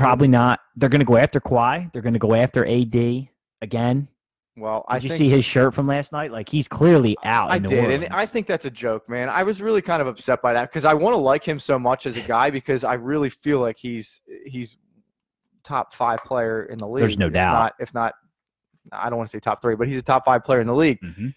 [0.00, 0.60] Probably not.
[0.76, 1.92] They're going to go after Kawhi.
[1.92, 3.28] They're going to go after AD
[3.62, 4.08] again.
[4.56, 6.32] Well, Did I you think see his shirt from last night?
[6.32, 7.50] Like he's clearly out.
[7.50, 9.28] I did, and I think that's a joke, man.
[9.28, 11.78] I was really kind of upset by that because I want to like him so
[11.78, 14.76] much as a guy because I really feel like he's he's
[15.64, 17.02] top five player in the league.
[17.02, 17.52] There's no if doubt.
[17.54, 18.14] Not, if not,
[18.92, 20.74] I don't want to say top three, but he's a top five player in the
[20.74, 21.00] league.
[21.00, 21.32] Mhm.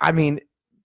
[0.00, 0.40] I mean,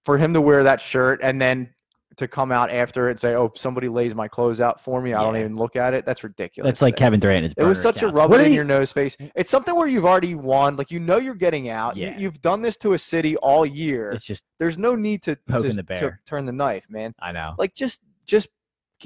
[0.06, 1.74] for him to wear that shirt and then
[2.22, 5.14] to come out after it and say, "Oh, somebody lays my clothes out for me,"
[5.14, 6.06] I don't even look at it.
[6.06, 6.68] That's ridiculous.
[6.70, 7.54] That's like Kevin Durant.
[7.58, 8.16] It was such accounts.
[8.18, 9.16] a rub What in your nose face.
[9.36, 10.76] It's something where you've already won.
[10.78, 11.98] Like you know you're getting out.
[11.98, 12.18] You- Yeah.
[12.18, 14.12] you've done this to a city all year.
[14.12, 16.22] It's just There's no need to, Poking to, the to bear.
[16.26, 17.14] turn the knife, man.
[17.20, 17.56] I know.
[17.58, 18.48] Like just just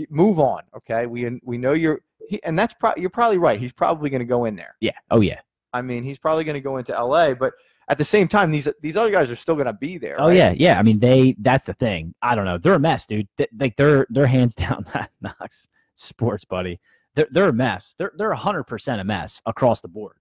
[0.10, 0.62] move on.
[0.78, 3.60] Okay, we we know you're he, and that's pro- you're probably right.
[3.60, 4.75] He's probably going to go in there.
[4.82, 4.91] Yeah.
[5.12, 5.39] Oh yeah.
[5.73, 7.34] I mean, he's probably going to go into L.A.
[7.36, 7.54] But
[7.88, 10.19] at the same time, these these other guys are still going to be there.
[10.19, 10.36] Oh right?
[10.36, 10.54] yeah.
[10.56, 10.80] Yeah.
[10.80, 11.36] I mean, they.
[11.39, 12.13] That's the thing.
[12.21, 12.58] I don't know.
[12.58, 13.28] They're a mess, dude.
[13.38, 14.86] They, like they're they're hands down
[15.21, 16.80] Knox sports, buddy.
[17.15, 17.95] They're they're a mess.
[17.98, 20.17] They're they're hundred percent a mess across the board.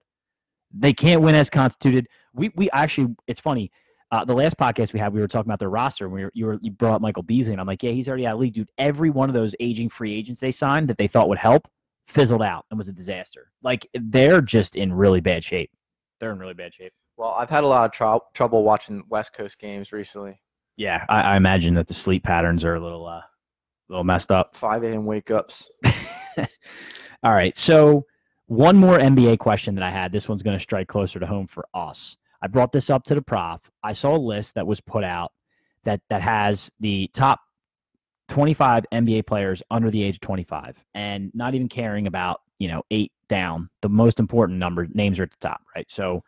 [0.71, 2.07] They can't win as constituted.
[2.33, 3.15] We we actually.
[3.27, 3.71] It's funny.
[4.11, 6.05] Uh, the last podcast we had, we were talking about their roster.
[6.05, 8.07] And we were, you were you brought up Michael Beasley, and I'm like, yeah, he's
[8.07, 8.69] already out of league, dude.
[8.77, 11.67] Every one of those aging free agents they signed that they thought would help
[12.07, 13.51] fizzled out and was a disaster.
[13.63, 15.71] Like they're just in really bad shape.
[16.19, 16.93] They're in really bad shape.
[17.17, 20.41] Well, I've had a lot of trou- trouble watching West Coast games recently.
[20.77, 23.21] Yeah, I, I imagine that the sleep patterns are a little uh,
[23.87, 24.55] little messed up.
[24.55, 25.05] 5 a.m.
[25.05, 25.69] wake ups.
[27.23, 28.05] All right, so
[28.47, 30.11] one more NBA question that I had.
[30.11, 32.17] This one's going to strike closer to home for us.
[32.41, 33.61] I brought this up to the prof.
[33.83, 35.31] I saw a list that was put out
[35.85, 37.39] that that has the top
[38.29, 42.83] 25 NBA players under the age of 25, and not even caring about you know
[42.91, 43.69] eight down.
[43.81, 45.89] The most important number names are at the top, right?
[45.89, 46.23] So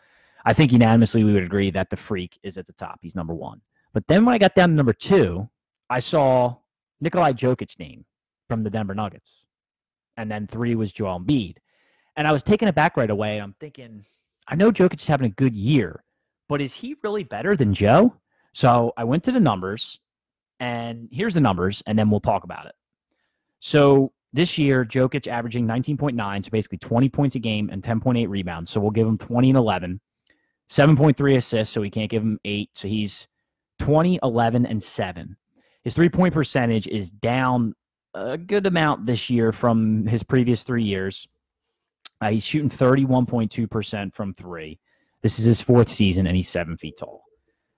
[0.48, 3.00] I think unanimously we would agree that the freak is at the top.
[3.02, 3.60] He's number one.
[3.94, 5.50] But then when I got down to number two,
[5.90, 6.56] I saw
[7.02, 8.06] Nikolai Jokic's name
[8.48, 9.44] from the Denver Nuggets.
[10.16, 11.58] And then three was Joel Embiid.
[12.16, 13.34] And I was taken aback right away.
[13.34, 14.06] And I'm thinking,
[14.48, 16.06] I know Jokic is having a good year,
[16.48, 18.16] but is he really better than Joe?
[18.54, 20.00] So I went to the numbers,
[20.62, 22.76] and here's the numbers, and then we'll talk about it.
[23.60, 28.72] So this year, Jokic averaging 19.9, so basically 20 points a game and 10.8 rebounds.
[28.72, 30.00] So we'll give him 20 and 11.
[30.70, 32.70] 7.3 assists, so we can't give him eight.
[32.74, 33.28] So he's
[33.80, 35.36] 20, 11, and 7.
[35.84, 37.74] His three point percentage is down
[38.14, 41.28] a good amount this year from his previous three years.
[42.20, 44.80] Uh, he's shooting 31.2% from three.
[45.22, 47.24] This is his fourth season, and he's seven feet tall.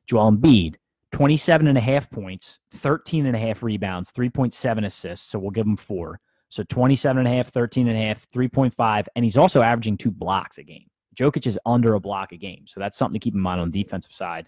[0.07, 0.75] Joel Embiid,
[1.11, 5.29] 27 and a half points, 13 and a half rebounds, 3.7 assists.
[5.29, 6.19] So we'll give him four.
[6.49, 9.05] So 27 and a half, 13 and a half, 3.5.
[9.15, 10.88] And he's also averaging two blocks a game.
[11.19, 12.65] Jokic is under a block a game.
[12.67, 14.47] So that's something to keep in mind on the defensive side.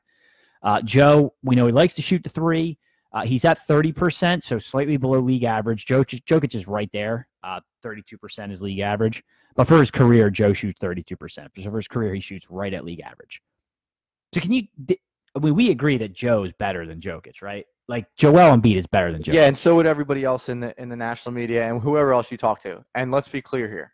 [0.63, 2.77] Uh, Joe, we know he likes to shoot the three.
[3.13, 5.86] Uh, he's at 30%, so slightly below league average.
[5.86, 7.27] Jokic, Jokic is right there.
[7.43, 9.21] Uh, 32% is league average.
[9.55, 11.49] But for his career, Joe shoots 32%.
[11.62, 13.41] So for his career, he shoots right at league average.
[14.34, 14.63] So can you,
[15.36, 17.65] I mean, we agree that Joe is better than Jokic, right?
[17.89, 19.34] Like Joel Embiid is better than Joe.
[19.34, 22.31] Yeah, and so would everybody else in the in the national media and whoever else
[22.31, 22.86] you talk to.
[22.95, 23.91] And let's be clear here.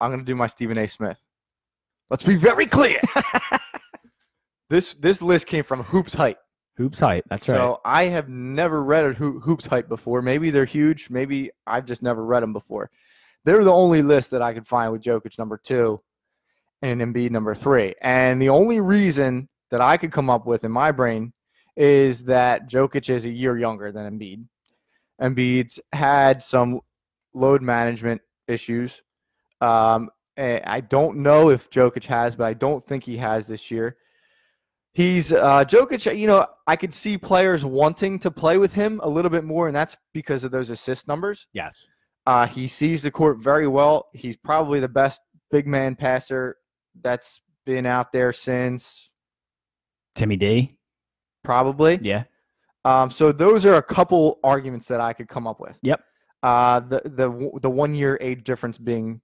[0.00, 0.86] I'm going to do my Stephen A.
[0.86, 1.18] Smith.
[2.10, 3.00] Let's be very clear.
[4.70, 6.38] this this list came from Hoops Hype.
[6.76, 7.22] Hoops height.
[7.30, 7.56] That's right.
[7.56, 10.22] So I have never read a Ho- Hoops Hype before.
[10.22, 11.08] Maybe they're huge.
[11.08, 12.90] Maybe I've just never read them before.
[13.44, 16.00] They're the only list that I could find with Jokic number two
[16.82, 17.94] and Embiid number three.
[18.02, 21.32] And the only reason that I could come up with in my brain
[21.76, 24.44] is that Jokic is a year younger than Embiid.
[25.20, 26.80] Embiid's had some
[27.34, 29.00] load management issues.
[29.60, 33.96] Um, I don't know if Jokic has, but I don't think he has this year.
[34.92, 36.16] He's uh, Jokic.
[36.16, 39.66] You know, I could see players wanting to play with him a little bit more,
[39.66, 41.46] and that's because of those assist numbers.
[41.52, 41.86] yes.
[42.26, 44.06] Uh, he sees the court very well.
[44.14, 45.20] He's probably the best
[45.50, 46.56] big man passer
[47.02, 49.10] that's been out there since
[50.16, 50.78] Timmy D.
[51.42, 51.98] probably.
[52.00, 52.24] Yeah.
[52.86, 55.76] Um, so those are a couple arguments that I could come up with.
[55.82, 56.00] Yep.
[56.42, 59.20] Uh, the the the one year age difference being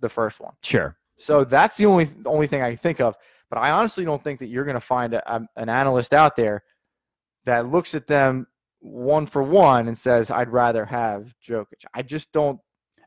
[0.00, 0.52] the first one.
[0.62, 0.96] Sure.
[1.18, 3.16] So that's the only the only thing I can think of.
[3.50, 6.36] But I honestly don't think that you're going to find a, a- an analyst out
[6.36, 6.62] there
[7.44, 8.46] that looks at them
[8.80, 12.58] one for one and says, "I'd rather have Jokic." I just don't.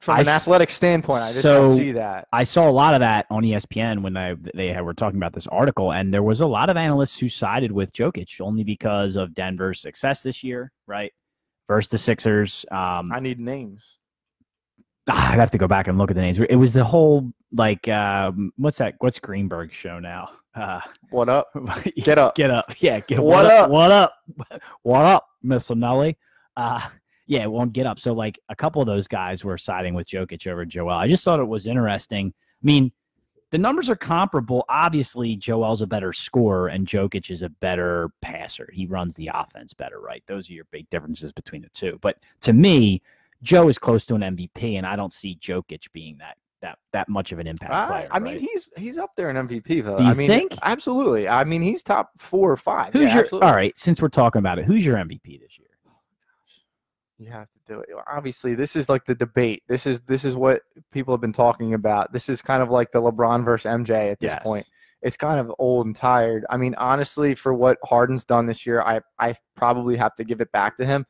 [0.02, 2.28] From an s- athletic standpoint, I just so- don't see that.
[2.34, 5.48] I saw a lot of that on ESPN when they they were talking about this
[5.48, 9.34] article, and there was a lot of analysts who sided with Jokic only because of
[9.34, 11.14] Denver's success this year, right?
[11.70, 12.66] Versus the Sixers.
[12.70, 13.98] Um, I need names.
[15.10, 16.40] Ah, I'd have to go back and look at the names.
[16.40, 18.96] It was the whole like um, what's that?
[19.00, 20.30] What's Greenberg's show now?
[20.56, 21.48] Uh, What up?
[22.04, 22.36] Get up.
[22.36, 23.00] get up, yeah.
[23.02, 23.26] Get up.
[23.26, 23.70] What up?
[23.72, 24.14] What up?
[24.84, 26.18] What up, Miss Nelly?
[26.56, 26.80] Uh,
[27.26, 28.00] yeah, it won't get up.
[28.00, 30.92] So like a couple of those guys were siding with Jokic over Joel.
[30.92, 32.34] I just thought it was interesting.
[32.38, 32.92] I mean,
[33.52, 34.66] the numbers are comparable.
[34.70, 38.70] Obviously, Joel's a better scorer and Jokic is a better passer.
[38.72, 40.24] He runs the offense better, right?
[40.28, 41.98] Those are your big differences between the two.
[42.02, 43.02] But to me,
[43.44, 47.10] Joe is close to an MVP, and I don't see Jokic being that that that
[47.10, 48.08] much of an impact I, player.
[48.10, 48.42] I mean, right?
[48.42, 49.84] he's he's up there in MVP.
[49.84, 49.98] Though.
[49.98, 50.56] Do you I mean, think?
[50.64, 51.28] Absolutely.
[51.28, 52.94] I mean, he's top four or five.
[52.94, 53.48] who's Yeah, your absolutely.
[53.50, 53.78] all right?
[53.78, 55.68] Since we're talking about it, who's your MVP this year?
[55.88, 55.92] Oh,
[57.20, 57.90] you have to do it.
[58.12, 59.62] Obviously, this is like the debate.
[59.68, 62.12] This is this is what people have been talking about.
[62.14, 64.68] This is kind of like the LeBron versus MJ at this point.
[65.02, 66.46] It's kind of old and tired.
[66.50, 70.40] I mean, honestly, for what Harden's done this year, I I probably have to give
[70.40, 71.06] it back to him.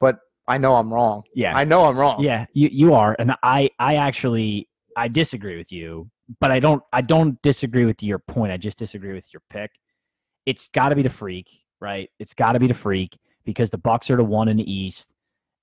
[0.00, 0.20] But
[0.50, 1.22] I know I'm wrong.
[1.34, 2.22] yeah, I know I'm wrong.
[2.22, 6.10] Yeah, you you are, and I I actually I disagree with you,
[6.40, 8.52] but I don't I don't disagree with your point.
[8.52, 9.70] I just disagree with your pick.
[10.46, 11.48] It's got to be the freak,
[11.80, 12.10] right?
[12.18, 15.08] It's got to be the freak because the Bucks are the one in the East,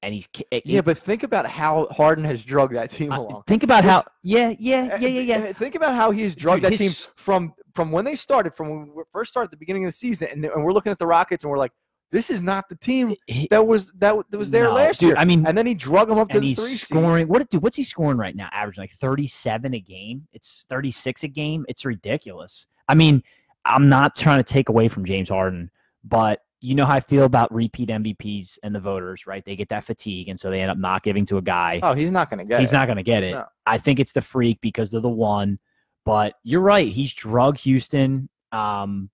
[0.04, 3.43] and he's it- Yeah, but think about how Harden has drugged that team along.
[3.47, 5.38] think about how yeah yeah yeah yeah yeah.
[5.50, 8.69] Uh, Think about how he's drugged Dude, that team from from when they started, from
[8.69, 10.97] when we first started at the beginning of the season, and, and we're looking at
[11.00, 11.73] the Rockets and we're like,
[12.11, 13.15] this is not the team
[13.49, 15.17] that was that, was there no, last dude, year.
[15.17, 17.27] I mean, and then he drug him up to the he's three scoring.
[17.27, 17.61] What dude?
[17.61, 18.49] What's he scoring right now?
[18.53, 20.27] Averaging like thirty-seven a game.
[20.33, 21.65] It's thirty-six a game.
[21.67, 22.67] It's ridiculous.
[22.87, 23.23] I mean,
[23.65, 25.69] I'm not trying to take away from James Harden,
[26.03, 29.43] but you know how I feel about repeat MVPs and the voters, right?
[29.45, 31.81] They get that fatigue, and so they end up not giving to a guy.
[31.83, 32.61] Oh, he's not going to get it.
[32.61, 32.75] He's it.
[32.75, 33.33] not going to get it.
[33.33, 33.45] No.
[33.65, 35.59] I think it's the freak because of the one.
[36.05, 36.89] But you're right.
[36.89, 38.29] He's drug Houston.
[38.53, 39.09] Um,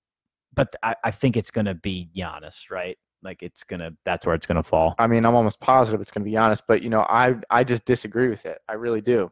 [0.54, 2.98] but I, I think it's going to be Giannis, right?
[3.24, 3.92] Like it's gonna.
[4.06, 4.96] That's where it's going to fall.
[5.00, 7.63] I mean, I'm almost positive it's going to be Giannis, but you know, I I
[7.63, 8.60] just disagree with it.
[8.68, 9.32] I really do.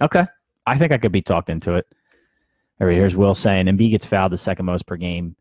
[0.00, 0.24] Okay.
[0.66, 1.86] I think I could be talked into it.
[2.80, 5.36] All right, here's Will saying Embiid gets fouled the second most per game.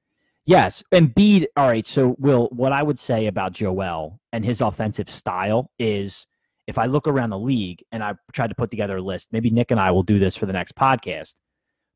[0.45, 1.45] Yes, Embiid.
[1.55, 6.25] All right, so Will, what I would say about Joel and his offensive style is
[6.65, 9.51] if I look around the league and I tried to put together a list, maybe
[9.51, 11.35] Nick and I will do this for the next podcast.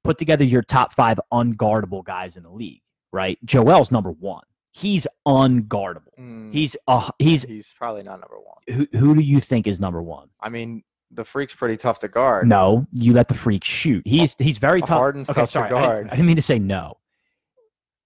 [0.04, 2.83] Put together your top five unguardable guys in the league,
[3.14, 3.38] right?
[3.46, 4.44] Joel's number one.
[4.72, 6.12] He's unguardable.
[6.20, 8.88] Mm, He's uh he's he's probably not number one.
[8.92, 10.30] who, who do you think is number one?
[10.42, 12.50] I mean, the freak's pretty tough to guard.
[12.50, 14.02] No, you let the freak shoot.
[14.06, 14.90] He's he's very tough.
[14.90, 16.08] Harden's okay, tough sorry, to I- guard.
[16.08, 16.96] I, didn't mean to say no.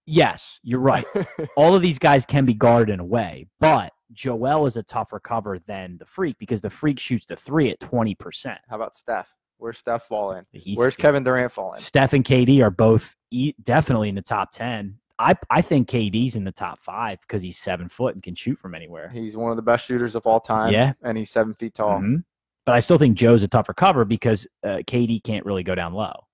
[0.06, 1.06] Yes, you're right.
[1.58, 5.20] All of these guys can be guarded in a way, but Joel is a tougher
[5.20, 8.60] cover than the freak because the freak shoots the three at twenty percent.
[8.70, 9.34] How about Steph?
[9.58, 10.46] Where's Steph falling?
[10.52, 11.80] He's Where's Kevin Durant falling?
[11.82, 14.98] Steph and KD are both e- definitely in the top ten.
[15.20, 18.60] I I think KD's in the top five because he's seven foot and can shoot
[18.60, 19.10] from anywhere.
[19.10, 20.72] He's one of the best shooters of all time.
[20.72, 20.94] Yeah.
[21.04, 22.00] and he's seven feet tall.
[22.00, 22.24] Mhm.
[22.66, 25.94] But I still think Joe's a tougher cover because uh, KD can't really go down
[25.94, 26.28] low,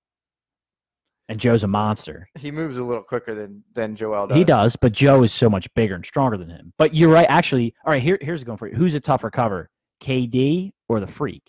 [1.28, 2.28] and Joe's a monster.
[2.38, 4.36] He moves a little quicker than than Joel does.
[4.36, 6.72] He does, but Joe is so much bigger and stronger than him.
[6.76, 7.26] But you're right.
[7.30, 8.02] Actually, all right.
[8.02, 8.74] Here, here's a going for you.
[8.74, 9.70] Who's a tougher cover,
[10.02, 11.42] KD or the Freak?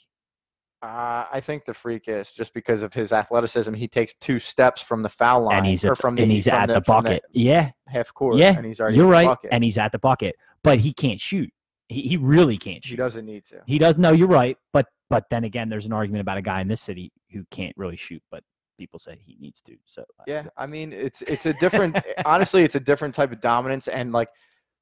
[0.85, 3.73] Uh, I think the freak is just because of his athleticism.
[3.73, 6.35] He takes two steps from the foul line, and he's or at, from and the,
[6.35, 7.23] he's from at the, from bucket.
[7.31, 8.37] yeah, half court.
[8.37, 8.55] yeah.
[8.55, 9.49] and he's already You're at the right, bucket.
[9.51, 11.49] and he's at the bucket, but he can't shoot.
[11.87, 13.61] He, he really can't he doesn't need to.
[13.65, 13.97] He does.
[13.97, 14.57] No, you're right.
[14.73, 17.73] But but then again, there's an argument about a guy in this city who can't
[17.77, 18.43] really shoot, but
[18.77, 19.75] people say he needs to.
[19.85, 21.97] So uh, Yeah, I mean it's it's a different.
[22.25, 24.29] honestly, it's a different type of dominance, and like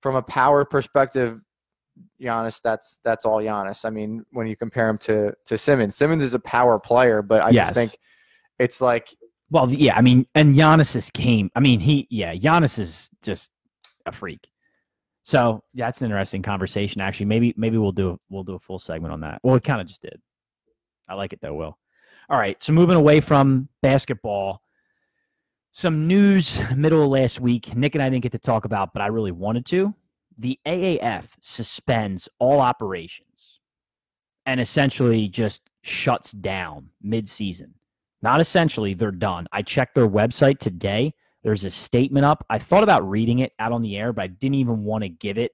[0.01, 1.39] from a power perspective,
[2.21, 3.85] Giannis, that's that's all Giannis.
[3.85, 7.41] I mean, when you compare him to to Simmons, Simmons is a power player, but
[7.41, 7.67] I Yes.
[7.67, 7.97] just think
[8.59, 9.15] it's like
[9.51, 11.51] Well, yeah, I mean, and Giannis's came.
[11.55, 13.51] I mean, he, yeah, Giannis is just
[14.05, 14.47] a freak.
[15.23, 16.99] So yeah, that's an interesting conversation.
[17.01, 19.39] Actually, maybe maybe we'll do we'll do a full segment on that.
[19.43, 20.19] Well, we kind of just did.
[21.07, 21.53] I like it though.
[21.53, 21.77] Will.
[22.29, 22.61] All right.
[22.61, 24.61] So moving away from basketball,
[25.71, 27.75] some news middle of last week.
[27.75, 29.93] Nick and I didn't get to talk about, but I really wanted to.
[30.37, 33.59] The AAF suspends all operations
[34.45, 37.73] and essentially just shuts down mid-season.
[38.21, 39.47] Not essentially, they're done.
[39.51, 41.13] I checked their website today.
[41.43, 42.45] There's a statement up.
[42.49, 45.09] I thought about reading it out on the air, but I didn't even want to
[45.09, 45.51] give it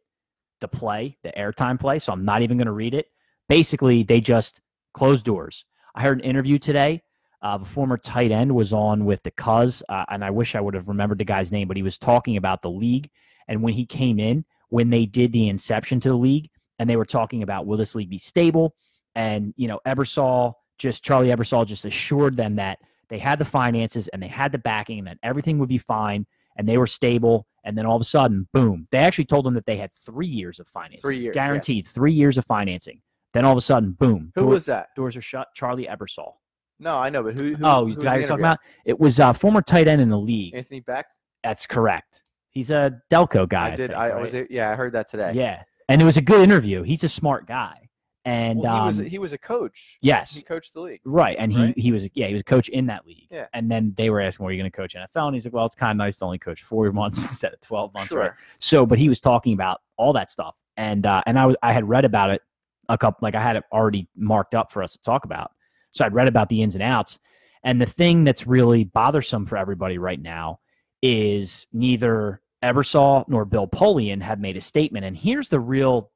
[0.61, 1.99] the play, the airtime play.
[1.99, 3.07] So I'm not even going to read it.
[3.47, 4.61] Basically, they just
[4.93, 5.65] closed doors.
[5.95, 7.01] I heard an interview today.
[7.41, 10.61] Uh, the former tight end was on with the Cuz, uh, and I wish I
[10.61, 13.09] would have remembered the guy's name, but he was talking about the league.
[13.47, 16.95] And when he came in, when they did the inception to the league, and they
[16.95, 18.73] were talking about will this league be stable?
[19.15, 22.79] And, you know, Ebersol, just Charlie Ebersol just assured them that
[23.10, 26.25] they had the finances and they had the backing and that everything would be fine
[26.58, 27.45] and they were stable.
[27.65, 30.27] And then all of a sudden, boom, they actually told them that they had three
[30.27, 31.01] years of financing.
[31.01, 31.45] Three years, yeah.
[31.45, 33.01] Guaranteed, three years of financing.
[33.34, 34.88] Then all of a sudden, boom, who door- was that?
[34.95, 35.47] doors are shut.
[35.53, 36.34] Charlie Ebersol.
[36.79, 37.55] No, I know, but who?
[37.55, 38.60] who oh, who you was guy you're talking about?
[38.86, 40.55] It was uh, former tight end in the league.
[40.55, 41.03] Anthony Becht.
[41.43, 42.21] That's correct.
[42.51, 43.67] He's a Delco guy.
[43.73, 43.88] I did.
[43.89, 44.21] think, I right?
[44.21, 44.35] was.
[44.49, 45.33] Yeah, I heard that today.
[45.35, 46.83] Yeah, and it was a good interview.
[46.83, 47.89] He's a smart guy,
[48.25, 48.99] and Well, he was.
[48.99, 49.97] um, He was a coach.
[50.01, 51.01] yes, He coached the league.
[51.05, 51.77] Right, and he right?
[51.77, 53.27] he was yeah he was a coach in that league.
[53.29, 53.45] Yeah.
[53.53, 55.65] And then they were asking, "Were you going to coach NFL?" And he's like, "Well,
[55.65, 58.19] it's kind of nice to only coach four months instead of twelve months." Sure.
[58.21, 58.31] Right.
[58.59, 61.71] So, but he was talking about all that stuff, and uh, and I was I
[61.73, 62.41] had read about it
[62.89, 65.51] a couple like I had it already marked up for us to talk about.
[65.91, 67.19] So I'd read about the ins and outs,
[67.63, 70.59] and the thing that's really bothersome for everybody right now
[71.01, 75.05] is neither Ebersol nor Bill Polian have made a statement.
[75.05, 76.12] And here's the real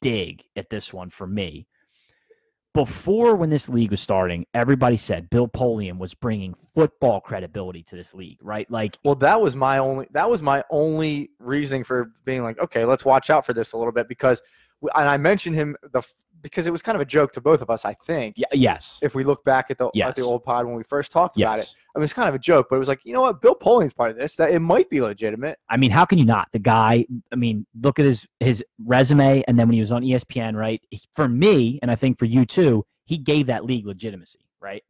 [0.00, 1.66] dig at this one for me
[2.74, 7.96] before when this league was starting, everybody said Bill Polian was bringing football credibility to
[7.96, 8.70] this league, right?
[8.70, 10.08] Like, Well, that was my only.
[10.12, 13.76] That was my only reasoning for being like, okay, let's watch out for this a
[13.76, 14.40] little bit because,
[14.94, 16.02] and I mentioned him the
[16.42, 17.84] because it was kind of a joke to both of us.
[17.84, 20.82] I think yes, if we look back at the at the old pod when we
[20.82, 21.74] first talked about it, yes.
[21.94, 23.54] I mean, it's kind of a joke, but it was like, you know what, Bill
[23.54, 24.36] Polian's part of this.
[24.36, 25.58] That it might be legitimate.
[25.68, 26.48] I mean, how can you not?
[26.52, 30.02] The guy, I mean, look at his his resume, and then when he was on
[30.02, 30.80] ESPN, right?
[31.14, 34.82] For me, and I think for you too, he gave that league legitimacy, right?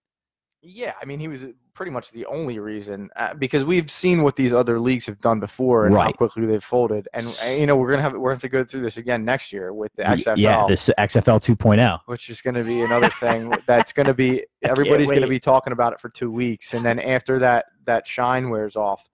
[0.64, 1.44] Yeah, I mean, he was
[1.74, 5.40] pretty much the only reason uh, because we've seen what these other leagues have done
[5.40, 8.34] before and how quickly they've folded, and uh, you know we're gonna have we're gonna
[8.34, 10.36] have to go through this again next year with the XFL.
[10.36, 12.00] Yeah, this XFL 2.0.
[12.06, 15.40] which is going to be another thing that's going to be everybody's going to be
[15.40, 19.08] talking about it for two weeks, and then after that that shine wears off,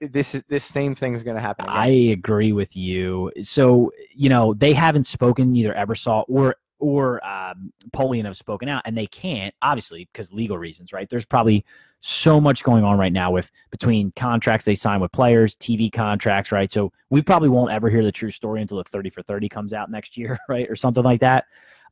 [0.00, 1.64] this is this same thing is going to happen.
[1.64, 1.76] Again.
[1.76, 3.32] I agree with you.
[3.42, 6.54] So you know they haven't spoken either Ebersol or
[6.84, 11.08] or um, Polian have spoken out, and they can't obviously because legal reasons, right?
[11.08, 11.64] There's probably
[12.00, 16.52] so much going on right now with between contracts they sign with players, TV contracts,
[16.52, 16.70] right?
[16.70, 19.72] So we probably won't ever hear the true story until the 30 for 30 comes
[19.72, 21.44] out next year, right, or something like that.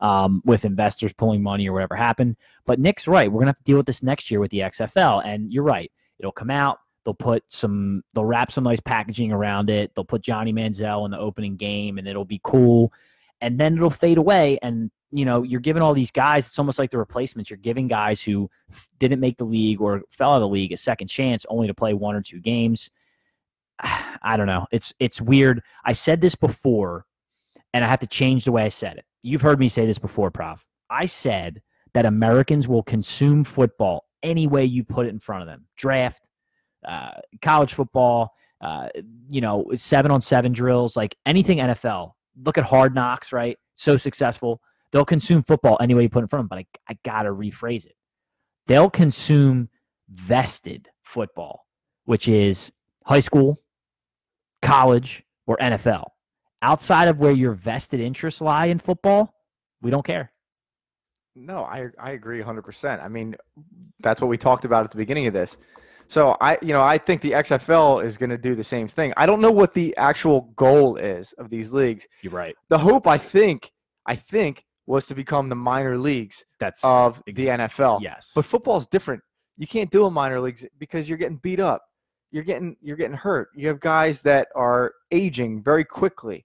[0.03, 2.37] Um, with investors pulling money or whatever happened.
[2.67, 3.31] But Nick's right.
[3.31, 5.93] We're gonna have to deal with this next year with the XFL, and you're right.
[6.19, 6.79] It'll come out.
[7.05, 9.93] They'll put some, they'll wrap some nice packaging around it.
[9.95, 12.93] They'll put Johnny Manziel in the opening game and it'll be cool.
[13.43, 14.59] And then it'll fade away.
[14.63, 17.51] And, you know, you're giving all these guys, it's almost like the replacements.
[17.51, 18.49] You're giving guys who
[18.99, 21.75] didn't make the league or fell out of the league a second chance only to
[21.75, 22.91] play one or two games.
[23.81, 24.67] I don't know.
[24.71, 25.63] It's, it's weird.
[25.85, 27.05] I said this before
[27.75, 29.05] and I have to change the way I said it.
[29.23, 30.65] You've heard me say this before, Prof.
[30.91, 31.63] I said
[31.95, 35.67] that Americans will consume football any way you put it in front of them.
[35.77, 36.23] Draft,
[36.87, 38.89] uh, college football, uh,
[39.29, 42.13] you know, seven on seven drills, like anything NFL.
[42.37, 43.59] Look at Hard Knocks, right?
[43.75, 44.61] So successful.
[44.91, 46.99] They'll consume football any way you put it in front of them, but I, I
[47.05, 47.97] got to rephrase it.
[48.67, 49.69] They'll consume
[50.09, 51.67] vested football,
[52.05, 52.71] which is
[53.05, 53.61] high school,
[54.61, 56.05] college, or NFL.
[56.61, 59.35] Outside of where your vested interests lie in football,
[59.81, 60.33] we don't care.
[61.35, 63.03] No, I I agree 100%.
[63.03, 63.35] I mean,
[64.01, 65.57] that's what we talked about at the beginning of this.
[66.13, 69.15] So I, you know, I think the XFL is going to do the same thing.
[69.17, 72.07] I don't know what the actual goal is of these leagues.
[72.21, 72.55] You're right.
[72.69, 73.73] The hope, I think,
[74.05, 78.03] I think, was to become the minor leagues That's of the NFL.
[78.03, 78.31] yes.
[78.35, 79.23] But football's different.
[79.57, 81.81] You can't do a minor leagues because you're getting beat up.
[82.31, 83.49] You're getting you're getting hurt.
[83.55, 86.45] You have guys that are aging very quickly.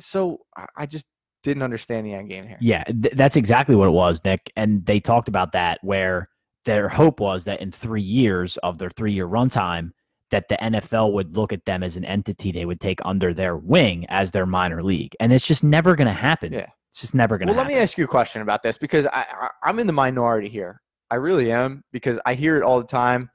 [0.00, 1.06] So I- I just
[1.42, 2.58] didn't understand the end game here.
[2.60, 4.52] Yeah, th- that's exactly what it was, Nick.
[4.54, 6.28] And they talked about that where
[6.64, 9.92] their hope was that in three years of their three year runtime,
[10.30, 13.56] that the NFL would look at them as an entity they would take under their
[13.56, 15.14] wing as their minor league.
[15.20, 16.52] And it's just never going to happen.
[16.52, 16.66] Yeah.
[16.90, 17.66] It's just never going to happen.
[17.66, 19.92] Well, let me ask you a question about this because I, I I'm in the
[19.92, 20.80] minority here.
[21.10, 23.30] I really am because I hear it all the time,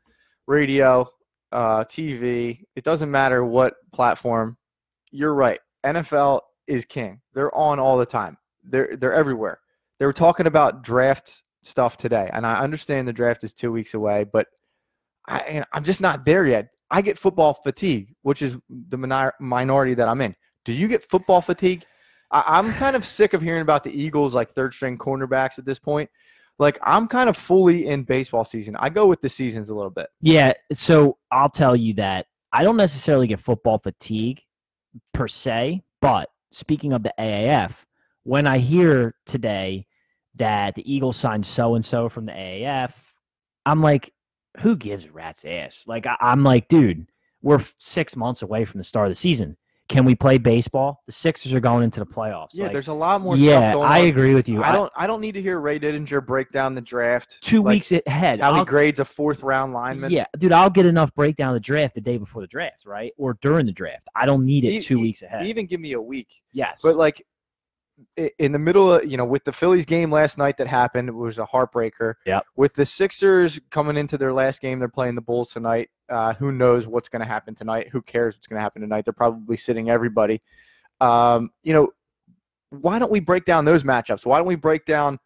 [0.48, 1.08] radio,
[1.52, 2.64] uh, TV.
[2.76, 4.58] It doesn't matter what platform.
[5.12, 5.60] You're right.
[5.86, 7.22] NFL is king.
[7.34, 8.38] They're on all the time.
[8.64, 9.60] They're they're everywhere.
[10.00, 13.94] They were talking about draft stuff today, and I understand the draft is two weeks
[13.94, 14.48] away, but
[15.28, 16.70] I I'm just not there yet.
[16.92, 20.36] I get football fatigue, which is the minor, minority that I'm in.
[20.66, 21.86] Do you get football fatigue?
[22.32, 25.66] I, I'm kind of sick of hearing about the Eagles like third string cornerbacks at
[25.66, 26.10] this point.
[26.60, 28.76] Like I'm kind of fully in baseball season.
[28.78, 30.08] I go with the seasons a little bit.
[30.22, 34.42] Yeah, so I'll tell you that I don't necessarily get football fatigue
[35.14, 37.74] per se, but speaking of the AAF,
[38.24, 39.88] when I hear today
[40.36, 42.92] that the Eagles signed so and so from the AAF,
[43.66, 44.12] I'm like,
[44.60, 45.84] who gives a rat's ass?
[45.88, 47.08] Like, I, I'm like, dude,
[47.42, 49.58] we're six months away from the start of the season.
[49.90, 51.04] Can we play baseball?
[51.08, 52.50] The Sixers are going into the playoffs.
[52.54, 54.08] Yeah, Like, there's a lot more stuff yeah, I on.
[54.08, 54.64] agree with you.
[54.64, 57.38] I don't I don't need to hear Ray Didinger break down the draft.
[57.42, 58.40] two like, weeks ahead.
[58.40, 60.10] how he I'll- grades a fourth round lineman.
[60.10, 63.12] Yeah, dude, I'll get enough breakdown of the draft the day before the draft, right?
[63.18, 64.08] Or during the draft.
[64.16, 65.46] I don't need it E- two e- weeks ahead.
[65.48, 66.30] Even give me a week.
[66.54, 66.80] yes.
[66.82, 67.22] But like
[68.38, 71.14] in the middle of you know with the Phillies game last night that happened it
[71.14, 72.16] was a heartbreaker.
[72.26, 72.46] Yep.
[72.56, 75.90] With the Sixers coming into their last game, they're playing the Bulls tonight.
[76.10, 77.90] Uh, who knows what's going to happen tonight?
[77.92, 79.06] Who cares what's going to happen tonight?
[79.06, 80.42] They're probably sitting everybody.
[81.02, 81.90] Um, you know,
[82.70, 84.26] why don't we break down those matchups?
[84.26, 85.20] Why don't we break down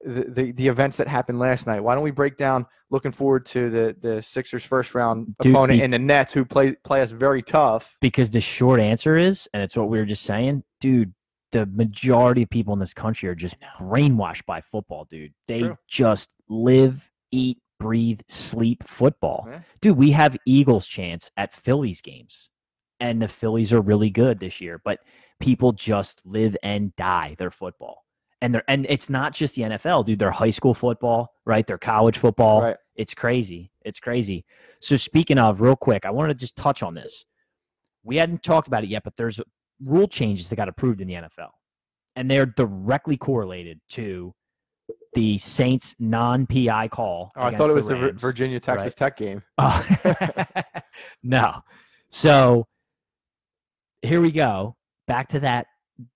[0.00, 1.80] the, the, the events that happened last night?
[1.80, 5.80] Why don't we break down looking forward to the, the Sixers first round Dude, opponent
[5.80, 7.96] be- and the Nets who play play us very tough?
[8.00, 11.12] because the short answer is, and it's what we were just saying, dude,
[11.52, 15.32] the majority of people in this country are just brainwashed by football, dude.
[15.46, 15.78] They True.
[15.86, 19.46] just live, eat, breathe, sleep football.
[19.48, 19.60] Yeah.
[19.80, 22.48] Dude, we have Eagles chance at Phillies games.
[23.00, 25.00] And the Phillies are really good this year, but
[25.40, 28.04] people just live and die their football.
[28.40, 30.18] And they're and it's not just the NFL, dude.
[30.18, 31.66] They're high school football, right?
[31.66, 32.62] They're college football.
[32.62, 32.76] Right.
[32.94, 33.72] It's crazy.
[33.84, 34.44] It's crazy.
[34.80, 37.24] So speaking of, real quick, I wanted to just touch on this.
[38.04, 39.40] We hadn't talked about it yet, but there's
[39.84, 41.50] rule changes that got approved in the NFL,
[42.16, 44.34] and they're directly correlated to
[45.14, 47.30] the Saints non-PI call.
[47.36, 48.20] Oh, I thought it was the Rams.
[48.20, 49.42] Virginia Texas Tech game.
[49.58, 49.86] Oh.
[51.22, 51.60] no.
[52.10, 52.66] So
[54.02, 54.76] here we go.
[55.06, 55.66] Back to that.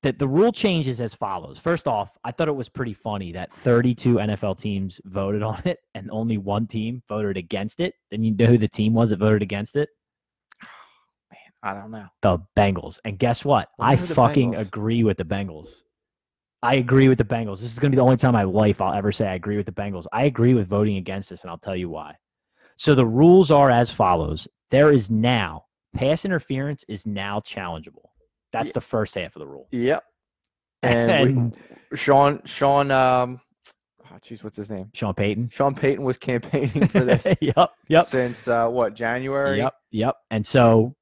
[0.03, 1.59] That the rule changes as follows.
[1.59, 5.79] First off, I thought it was pretty funny that 32 NFL teams voted on it
[5.95, 7.95] and only one team voted against it.
[8.11, 9.91] Then you know who the team was that voted against it?
[11.67, 12.07] I don't know.
[12.23, 12.99] The Bengals.
[13.05, 13.69] And guess what?
[13.79, 15.83] Wonder I fucking Bengals- agree with the Bengals.
[16.63, 17.61] I agree with the Bengals.
[17.61, 19.35] This is going to be the only time in my life I'll ever say I
[19.35, 20.07] agree with the Bengals.
[20.13, 22.15] I agree with voting against this, and I'll tell you why.
[22.77, 25.65] So the rules are as follows there is now,
[25.95, 28.11] pass interference is now challengeable.
[28.53, 29.69] That's Ye- the first half of the rule.
[29.71, 30.05] Yep.
[30.83, 31.57] And, And
[31.91, 33.41] we, Sean, Sean, um,
[34.05, 34.91] oh, jeez, what's his name?
[34.93, 35.49] Sean Payton.
[35.53, 37.71] Sean Payton was campaigning for this yep.
[37.89, 38.07] Yep.
[38.07, 39.59] since uh, what January?
[39.59, 39.75] Yep.
[39.91, 40.15] Yep.
[40.31, 40.95] And so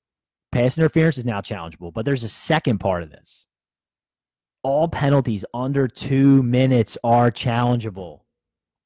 [0.55, 1.93] pass interference is now challengeable.
[1.93, 3.47] But there's a second part of this.
[4.63, 8.21] All penalties under two minutes are challengeable.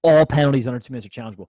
[0.02, 1.46] All penalties under two minutes are challengeable.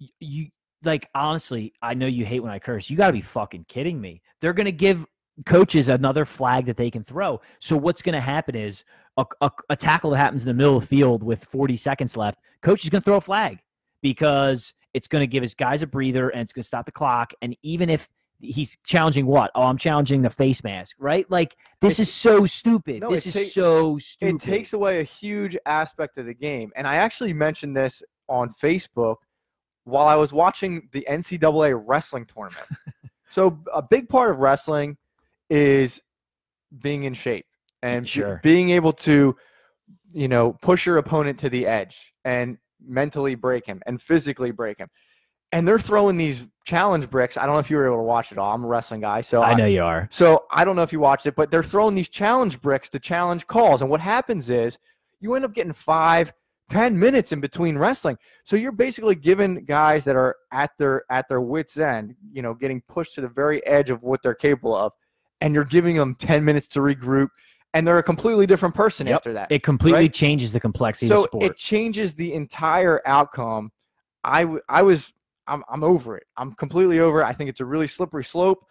[0.00, 0.46] Y- You
[0.84, 2.90] like honestly, I know you hate when I curse.
[2.90, 4.20] You got to be fucking kidding me.
[4.40, 5.06] They're gonna give
[5.46, 7.40] coaches another flag that they can throw.
[7.58, 8.84] So what's gonna happen is
[9.16, 12.16] a, a, a tackle that happens in the middle of the field with 40 seconds
[12.16, 13.58] left, coach is gonna throw a flag
[14.02, 16.92] because it's going to give his guys a breather and it's going to stop the
[16.92, 17.32] clock.
[17.42, 18.08] And even if
[18.44, 19.50] he's challenging what?
[19.54, 21.28] Oh, I'm challenging the face mask, right?
[21.30, 23.00] Like this It's- is so stupid.
[23.00, 24.36] No, this is take- so stupid.
[24.36, 26.72] It takes away a huge aspect of the game.
[26.76, 29.16] And I actually mentioned this on Facebook
[29.84, 32.66] while I was watching the NCAA wrestling tournament.
[33.30, 34.96] so a big part of wrestling
[35.50, 36.00] is
[36.82, 37.46] being in shape
[37.82, 38.40] and Sure.
[38.42, 39.36] being able to,
[40.12, 44.78] you know, push your opponent to the edge and mentally break him and physically break
[44.78, 44.88] him.
[45.54, 47.36] And they're throwing these challenge bricks.
[47.36, 48.54] I don't know if you were able to watch it all.
[48.54, 50.08] I'm a wrestling guy, so I know you are.
[50.10, 52.98] So I don't know if you watched it, but they're throwing these challenge bricks to
[52.98, 53.80] challenge calls.
[53.80, 54.78] And what happens is
[55.20, 56.32] you end up getting five,
[56.70, 58.16] ten minutes in between wrestling.
[58.44, 62.52] So you're basically giving guys that are at their at their wits end, you know,
[62.54, 64.92] getting pushed to the very edge of what they're capable of,
[65.40, 67.28] and you're giving them ten minutes to regroup,
[67.74, 69.16] and they're a completely different person Yep.
[69.16, 69.52] after that.
[69.52, 70.12] It completely Right?
[70.12, 71.42] changes the complexity so the sport.
[71.44, 73.70] it changes the entire outcome.
[74.24, 75.12] I w- I was
[75.46, 76.24] I'm I'm over it.
[76.36, 77.24] I'm completely over it.
[77.24, 78.66] I think it's a really slippery slope.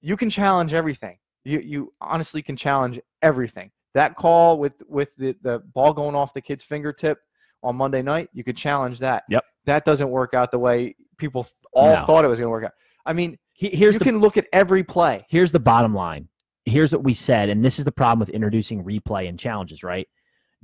[0.00, 1.18] You can challenge everything.
[1.44, 3.70] You you honestly can challenge everything.
[3.94, 7.18] That call with with the the ball going off the kid's fingertip
[7.62, 9.24] on Monday night, you could challenge that.
[9.28, 9.44] Yep.
[9.64, 12.04] That doesn't work out the way people all No.
[12.06, 12.72] thought it was going to work out.
[13.06, 15.24] I mean, He- here's you the can look at every play.
[15.28, 16.28] here's the bottom line.
[16.66, 20.06] Here's what we said, and this is the problem with introducing replay and challenges, right?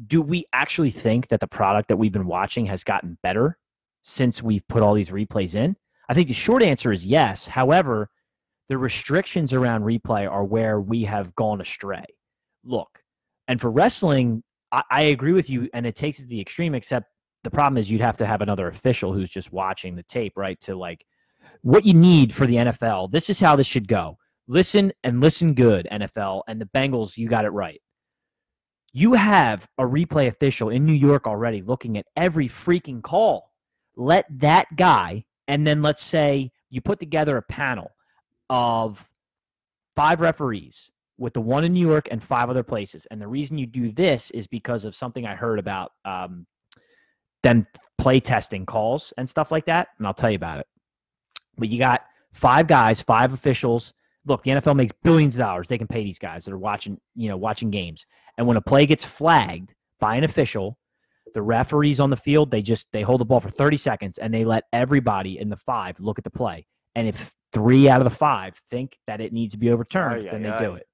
[0.07, 3.57] Do we actually think that the product that we've been watching has gotten better
[4.03, 5.77] since we've put all these replays in?
[6.09, 7.47] I think the short answer is yes.
[7.47, 8.11] However,
[8.69, 12.05] the restrictions around replay are where we have gone astray.
[12.65, 13.03] Look,
[13.49, 16.75] and for wrestling, I, I agree with you, and it takes it to the extreme,
[16.75, 17.07] except
[17.45, 20.61] the problem is you'd have to have another official who's just watching the tape, right?
[20.63, 21.05] To like
[21.63, 23.11] what you need for the NFL.
[23.11, 24.17] This is how this should go.
[24.49, 27.81] Listen and listen good, NFL, and the Bengals, you got it right.
[28.93, 33.52] You have a replay official in New York already looking at every freaking call.
[33.97, 37.91] Let that guy, and then let's say you put together a panel
[38.49, 39.09] of
[39.95, 43.07] five referees with the one in New York and five other places.
[43.11, 46.47] And the reason you do this is because of something I heard about um,
[47.43, 47.67] them
[47.99, 49.89] play testing calls and stuff like that.
[49.99, 50.67] And I'll tell you about it.
[51.59, 53.93] But you got five guys, five officials.
[54.25, 55.69] Look, the NFL makes billions of dollars.
[55.69, 58.07] They can pay these guys that are watching, you know, watching games.
[58.39, 60.79] And when a play gets flagged by an official,
[61.35, 64.33] the referees on the field, they just they hold the ball for 30 seconds and
[64.33, 66.67] they let everybody in the five look at the play.
[66.95, 70.43] And if three out of the five think that it needs to be overturned, then
[70.43, 70.87] they do it.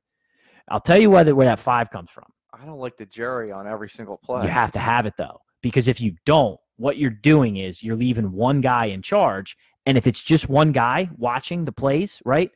[0.71, 2.25] I'll tell you whether where that five comes from.
[2.53, 4.43] I don't like the jury on every single play.
[4.45, 7.97] You have to have it though, because if you don't, what you're doing is you're
[7.97, 9.57] leaving one guy in charge.
[9.87, 12.51] And if it's just one guy watching the plays, right?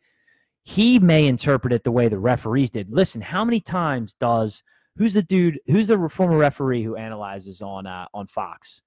[0.65, 2.91] He may interpret it the way the referees did.
[2.91, 4.63] Listen, how many times does
[4.97, 5.61] who's the dude?
[5.67, 8.83] Who's the former referee who analyzes on uh, on Fox?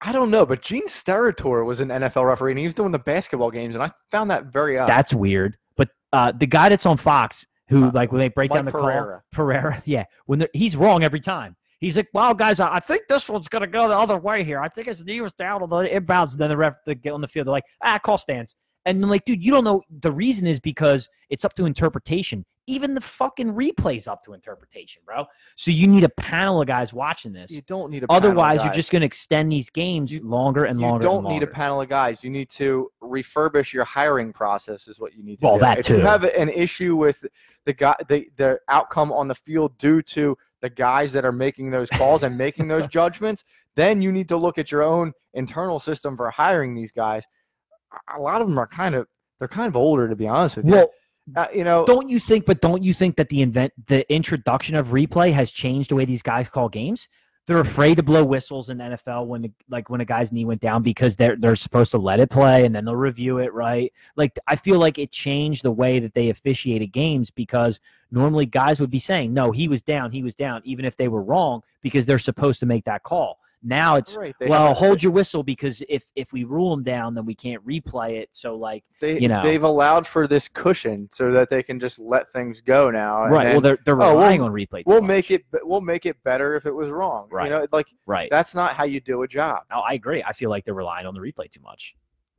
[0.00, 2.98] I don't know, but Gene Steratore was an NFL referee, and he was doing the
[2.98, 4.88] basketball games, and I found that very odd.
[4.88, 5.56] That's weird.
[5.76, 8.72] But uh, the guy that's on Fox, who Uh, like when they break down the
[8.72, 9.22] Mike call, Pereira.
[9.32, 11.56] Pereira, yeah, when he's wrong every time.
[11.80, 14.60] He's like, "Well, guys, I I think this one's gonna go the other way here.
[14.60, 17.12] I think his knee was down on the inbounds." And then the ref they get
[17.12, 17.46] on the field.
[17.46, 18.54] They're like, "Ah, call stands."
[18.86, 19.82] And I'm like, dude, you don't know.
[20.00, 22.44] The reason is because it's up to interpretation.
[22.66, 25.26] Even the fucking replay's up to interpretation, bro.
[25.56, 27.50] So you need a panel of guys watching this.
[27.50, 30.22] you don't need a panel of Otherwise, you're just going to extend these games You-
[30.26, 31.04] longer and longer.
[31.04, 32.24] you don't and need a panel of guys.
[32.24, 34.88] You need to refurbish your hiring process.
[34.88, 35.60] Is what you need to Well, do.
[35.60, 37.24] that if you have an issue with
[37.66, 41.70] the guy, the the outcome on the field due to the guys that are making
[41.70, 43.44] those calls and making those judgments,
[43.76, 47.24] then you need to look at your own internal system for hiring these guys.
[48.08, 49.06] A- A lot of them are kind of
[49.38, 50.72] they're kind of older, to be honest with you.
[50.72, 50.90] Well,
[51.34, 52.44] Uh, you know, don't you think?
[52.44, 56.04] But don't you think that the invent, the introduction of replay has changed the way
[56.04, 57.08] these guys call games?
[57.46, 60.82] They're afraid to blow whistles in NFL when, like, when a guy's knee went down
[60.82, 63.92] because they're they're supposed to let it play and then they'll review it, right?
[64.16, 68.80] Like, I feel like it changed the way that they officiated games because normally guys
[68.80, 71.62] would be saying, "No, he was down, he was down," even if they were wrong
[71.82, 73.38] because they're supposed to make that call.
[73.66, 77.24] Now it's right, well, hold your whistle because if if we rule them down, then
[77.24, 78.28] we can't replay it.
[78.32, 79.42] So like, they, you know.
[79.42, 83.24] they've allowed for this cushion so that they can just let things go now.
[83.24, 83.44] and right?
[83.44, 84.82] then Well, they're they're oh, we'll- relying on replay.
[84.84, 85.08] we'll much.
[85.08, 87.28] make it we'll make it better if it was wrong.
[87.30, 87.46] Right.
[87.46, 88.28] You know, like right.
[88.30, 89.62] that's not how you do a job.
[89.70, 90.22] No, I agree.
[90.22, 91.94] I feel like they're relying on the replay too much.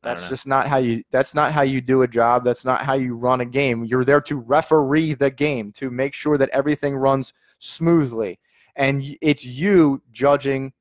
[0.06, 2.44] That's just not how you that's not how you do a job.
[2.44, 3.84] That's not how you run a game.
[3.86, 8.40] You're there to referee the game, to make sure that everything runs smoothly.
[8.76, 10.74] And it's you judging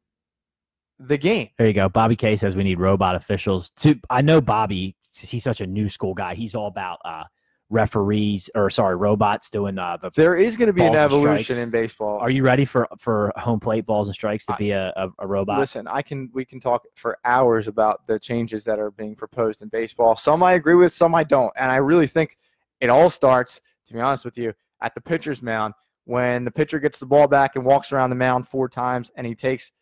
[1.08, 1.48] the game.
[1.58, 1.88] There you go.
[1.88, 3.70] Bobby K says we need robot officials.
[3.80, 4.96] To I know Bobby.
[5.16, 6.34] He's such a new school guy.
[6.34, 7.22] He's all about uh,
[7.70, 10.10] referees or sorry, robots doing uh, the.
[10.14, 12.18] There is going to be an evolution in baseball.
[12.18, 15.08] Are you ready for for home plate balls and strikes to I- be a, a,
[15.20, 15.58] a robot?
[15.58, 19.62] Listen, I can we can talk for hours about the changes that are being proposed
[19.62, 20.16] in baseball.
[20.16, 21.52] Some I agree with, some I don't.
[21.56, 22.38] And I really think
[22.80, 25.74] it all starts, to be honest with you, at the pitcher's mound
[26.06, 29.26] when the pitcher gets the ball back and walks around the mound four times and
[29.26, 29.72] he takes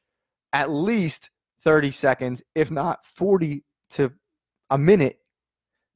[0.53, 1.30] at least
[1.64, 4.12] 30 seconds, if not 40 to
[4.70, 5.18] a minute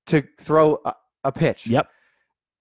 [0.06, 0.94] to throw a,
[1.24, 1.66] a pitch.
[1.66, 1.88] Yep.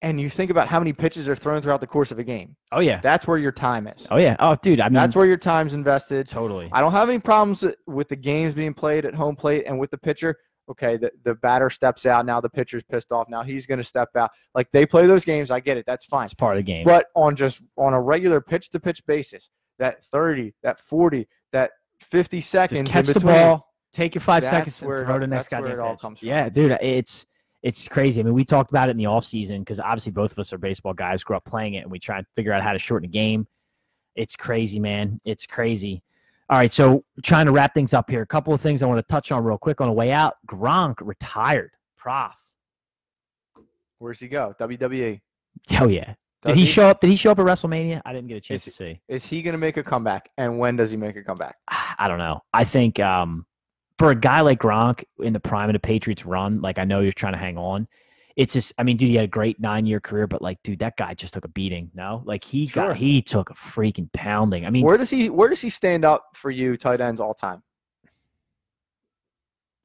[0.01, 2.55] And you think about how many pitches are thrown throughout the course of a game.
[2.71, 2.99] Oh yeah.
[3.01, 4.05] That's where your time is.
[4.11, 4.35] Oh yeah.
[4.39, 4.79] Oh dude.
[4.79, 6.27] I mean, That's where your time's invested.
[6.27, 6.69] totally.
[6.71, 9.91] I don't have any problems with the games being played at home plate and with
[9.91, 10.37] the pitcher.
[10.67, 12.25] Okay, the, the batter steps out.
[12.25, 13.29] Now the pitcher's pissed off.
[13.29, 14.31] Now he's going to step out.
[14.55, 15.51] Like they play those games.
[15.51, 15.85] I get it.
[15.85, 16.23] That's fine.
[16.25, 16.85] It's part of the game.
[16.85, 21.71] But on just on a regular pitch to pitch basis, that 30, that 40, that
[22.01, 25.19] 50 seconds Just catch the ball, take your five That's seconds, and where it throw
[25.19, 26.01] the next that's where it all pitch.
[26.01, 26.27] comes from.
[26.27, 27.25] Yeah, dude, it's
[27.63, 28.19] it's crazy.
[28.19, 30.57] I mean, we talked about it in the offseason because obviously both of us are
[30.57, 33.09] baseball guys, grew up playing it, and we try and figure out how to shorten
[33.09, 33.47] the game.
[34.15, 35.19] It's crazy, man.
[35.25, 36.03] It's crazy.
[36.47, 38.21] All right, so trying to wrap things up here.
[38.21, 40.35] A couple of things I want to touch on real quick on the way out.
[40.47, 41.71] Gronk retired.
[41.97, 42.33] Prof.
[43.97, 44.53] Where's he go?
[44.59, 45.21] WWE.
[45.67, 46.13] Hell yeah.
[46.45, 47.01] Did Does he show up?
[47.01, 48.01] Did he show up at WrestleMania?
[48.05, 49.01] I didn't get a chance Is to see.
[49.07, 50.29] Is he going to make a comeback?
[50.37, 51.55] And when does he make a comeback?
[51.97, 52.41] I don't know.
[52.53, 53.45] I think um,
[53.97, 56.99] for a guy like Gronk in the prime of the Patriots run, like I know
[56.99, 57.87] he was trying to hang on.
[58.35, 60.79] It's just, I mean, dude, he had a great nine year career, but like, dude,
[60.79, 61.89] that guy just took a beating.
[61.95, 62.89] No, like he Sure.
[62.89, 64.65] got, he took a freaking pounding.
[64.65, 67.33] I mean, Where does he Where does he stand up for you tight ends all
[67.33, 67.63] time?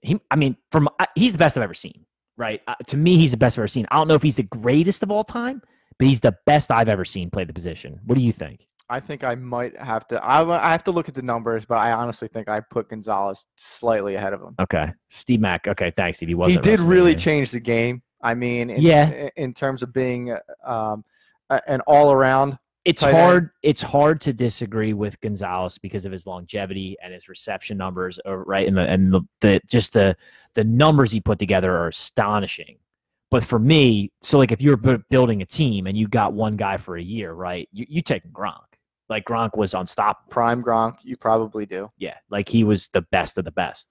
[0.03, 2.05] he, I mean, from he's the best I've ever seen.
[2.37, 2.61] Right?
[2.67, 3.87] Uh, to me, he's the best I've ever seen.
[3.91, 5.63] I don't know if he's the greatest of all time,
[6.01, 8.01] but he's the best I've ever seen play the position.
[8.07, 8.67] What do you think?
[8.89, 10.25] I think I might have to.
[10.25, 13.45] I, I have to look at the numbers, but I honestly think I put Gonzalez
[13.55, 14.55] slightly ahead of him.
[14.59, 15.69] Okay, Steve Mack.
[15.69, 16.31] Okay, thanks, Steve.
[16.31, 16.51] He was.
[16.51, 18.03] he did really change the game.
[18.23, 19.29] I mean, in, Yeah.
[19.37, 20.35] in, terms of being
[20.65, 21.05] um,
[21.51, 22.59] an all around.
[22.87, 23.19] it's tight end.
[23.19, 28.19] hard it's hard to disagree with Gonzalez because of his longevity and his reception numbers
[28.27, 30.17] uh, right and the and the, the just the
[30.55, 32.77] the numbers he put together are astonishing
[33.31, 36.57] but for me so like if you're bu- building a team and you got one
[36.57, 38.57] guy for a year right you you taking Gronk
[39.09, 41.89] like Gronk was unstoppable Prime Gronk, you probably do.
[41.99, 43.91] yeah like he was the best of the best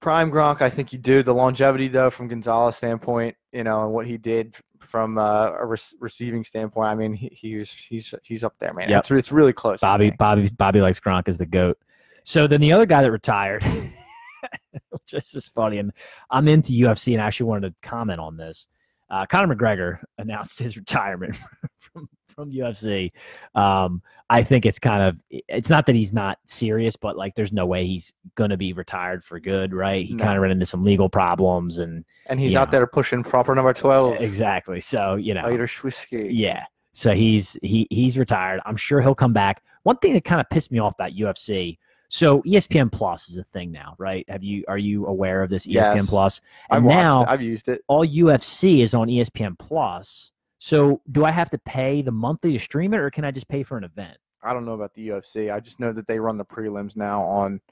[0.00, 1.22] Prime Gronk, I think you do.
[1.22, 5.64] The longevity, though, from Gonzalez' standpoint, you know, and what he did from uh, a
[5.64, 8.88] rec- receiving standpoint, I mean, he, he was he's he's up there, man.
[8.88, 8.98] Yep.
[8.98, 9.80] It's, it's really close.
[9.80, 10.10] Bobby.
[10.18, 11.78] Bobby Bobby likes Gronk as the goat
[12.24, 13.64] so then the other guy that retired
[14.90, 15.78] which is just funny.
[15.78, 15.92] And
[16.30, 18.68] I'm into UFC and I actually wanted to comment on this.
[19.10, 21.36] Uh, Conor McGregor announced his retirement
[21.78, 23.12] from from UFC.
[23.54, 27.52] Um, I think it's kind of it's not that he's not serious, but like there's
[27.52, 30.06] no way he's gonna be retired for good, right?
[30.06, 30.24] He No.
[30.24, 33.74] kind of ran into some legal problems and and he's out there pushing proper number
[33.74, 34.18] twelve.
[34.20, 34.80] exactly.
[34.80, 36.28] So you know, Irish whiskey.
[36.32, 36.64] yeah.
[36.94, 38.60] So he's he he's retired.
[38.64, 39.62] I'm sure he'll come back.
[39.82, 41.76] One thing that kind of pissed me off about UFC.
[42.14, 44.26] So ESPN Plus is a thing now, right?
[44.28, 46.10] Have you are you aware of this ESPN Yes.
[46.10, 46.40] Plus?
[46.70, 47.28] I've And watched now it.
[47.30, 47.80] I've used it.
[47.88, 50.30] all UFC is on ESPN Plus.
[50.58, 53.48] So do I have to pay the monthly to stream it, or can I just
[53.48, 54.18] pay for an event?
[54.42, 55.50] I don't know about the UFC.
[55.50, 57.62] I just know that they run the prelims now on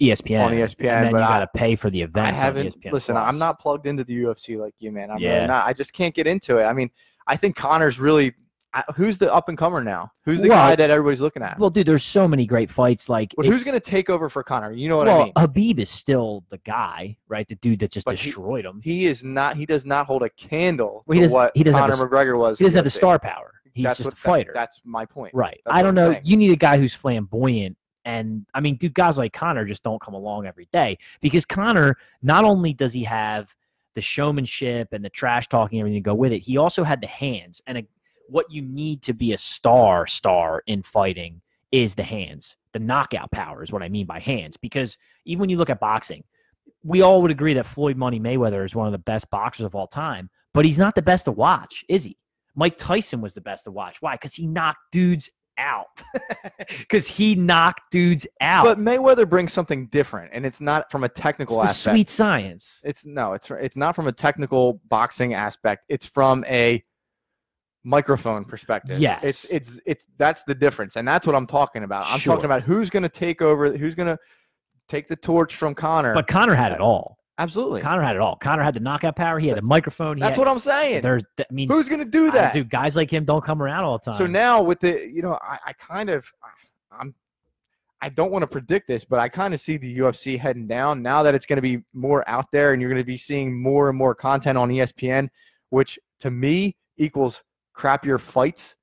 [0.00, 0.44] ESPN.
[0.44, 2.40] on ESPN, but you I- got to pay for the events.
[2.40, 3.14] I haven't ESPN listen.
[3.16, 3.28] Plus.
[3.28, 5.10] I'm not plugged into the UFC like you, man.
[5.10, 5.34] I'm Yeah.
[5.34, 5.66] really not.
[5.66, 6.62] I just can't get into it.
[6.66, 6.88] I mean,
[7.26, 8.32] I think Conor's really.
[8.96, 10.12] Who's the up and comer now?
[10.24, 11.58] Who's the Well, guy that everybody's looking at?
[11.58, 13.08] Well, dude, there's so many great fights.
[13.08, 14.72] Like, but who's going to take over for Conor?
[14.72, 15.74] You know what well, I mean?
[15.76, 17.48] Khabib is still the guy, right?
[17.48, 18.80] The dude that just But he- destroyed him.
[18.84, 19.56] he is not.
[19.56, 22.38] He does not hold a candle Well, he to what he doesn't have Conor McGregor
[22.38, 22.58] was.
[22.58, 23.54] He doesn't have the star power.
[23.72, 24.52] He's that's just what a fighter.
[24.52, 25.32] That, that's my point.
[25.34, 25.60] right.
[25.64, 26.12] that's I don't know.
[26.12, 26.22] saying.
[26.24, 27.76] You need a guy who's flamboyant.
[28.04, 31.96] And I mean, dude, guys like Conor just don't come along every day because Conor,
[32.22, 33.54] not only does he have
[33.94, 37.06] the showmanship and the trash talking, everything to go with it, he also had the
[37.06, 37.60] hands.
[37.66, 37.86] And a,
[38.28, 41.40] what you need to be a star star in fighting
[41.72, 42.56] is the hands.
[42.72, 44.56] The knockout power is what I mean by hands.
[44.56, 46.24] Because even when you look at boxing,
[46.82, 49.74] we all would agree that Floyd Money Mayweather is one of the best boxers of
[49.74, 52.16] all time, but he's not the best to watch, is he?
[52.54, 53.98] Mike Tyson was the best to watch.
[54.00, 54.14] Why?
[54.14, 55.86] Because he knocked dudes out.
[56.80, 58.64] Because he knocked dudes out.
[58.64, 61.94] But Mayweather brings something different, and it's not from a technical it's aspect.
[61.94, 62.80] sweet science.
[62.84, 65.84] It's no, it's it's not from a technical boxing aspect.
[65.88, 66.82] It's from a
[67.84, 68.98] microphone perspective.
[69.00, 69.20] Yes.
[69.22, 70.96] It's it's it's that's the difference.
[70.96, 72.06] And that's what I'm talking about.
[72.08, 72.34] I'm Sure.
[72.34, 74.18] talking about who's gonna take over, who's gonna
[74.88, 76.14] take the torch from Conor.
[76.14, 77.18] But Conor had it all.
[77.40, 77.80] Absolutely.
[77.82, 78.34] Conor had it all.
[78.36, 79.38] Conor had the knockout power.
[79.38, 80.16] He had the microphone.
[80.16, 81.02] He That's had, what I'm saying.
[81.02, 82.52] There's, I mean, Who's gonna do that?
[82.52, 84.18] dude, guys like him don't come around all the time.
[84.18, 86.30] So now with the, you know, I, I kind of,
[86.90, 87.14] I'm,
[88.00, 91.02] I don't want to predict this, but I kind of see the UFC heading down
[91.02, 93.60] now that it's going to be more out there, and you're going to be seeing
[93.60, 95.28] more and more content on ESPN,
[95.70, 97.42] which to me equals
[97.78, 98.74] crappier fights.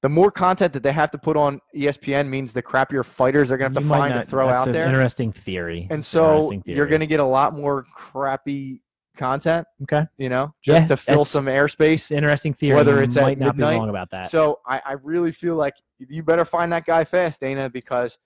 [0.00, 3.58] The more content that they have to put on ESPN means the crappier fighters they're
[3.58, 5.88] going to have You to find not- to throw out there, Interesting theory.
[5.90, 8.80] and so interesting you're going to get a lot more crappy
[9.16, 9.66] content.
[9.82, 10.04] Okay.
[10.16, 12.12] You know, just Yeah, to fill some airspace.
[12.12, 12.76] Interesting theory.
[12.76, 14.30] whether You it's at might not midnight, be wrong about that.
[14.30, 18.16] So I, I really feel like you better find that guy fast, Dana, because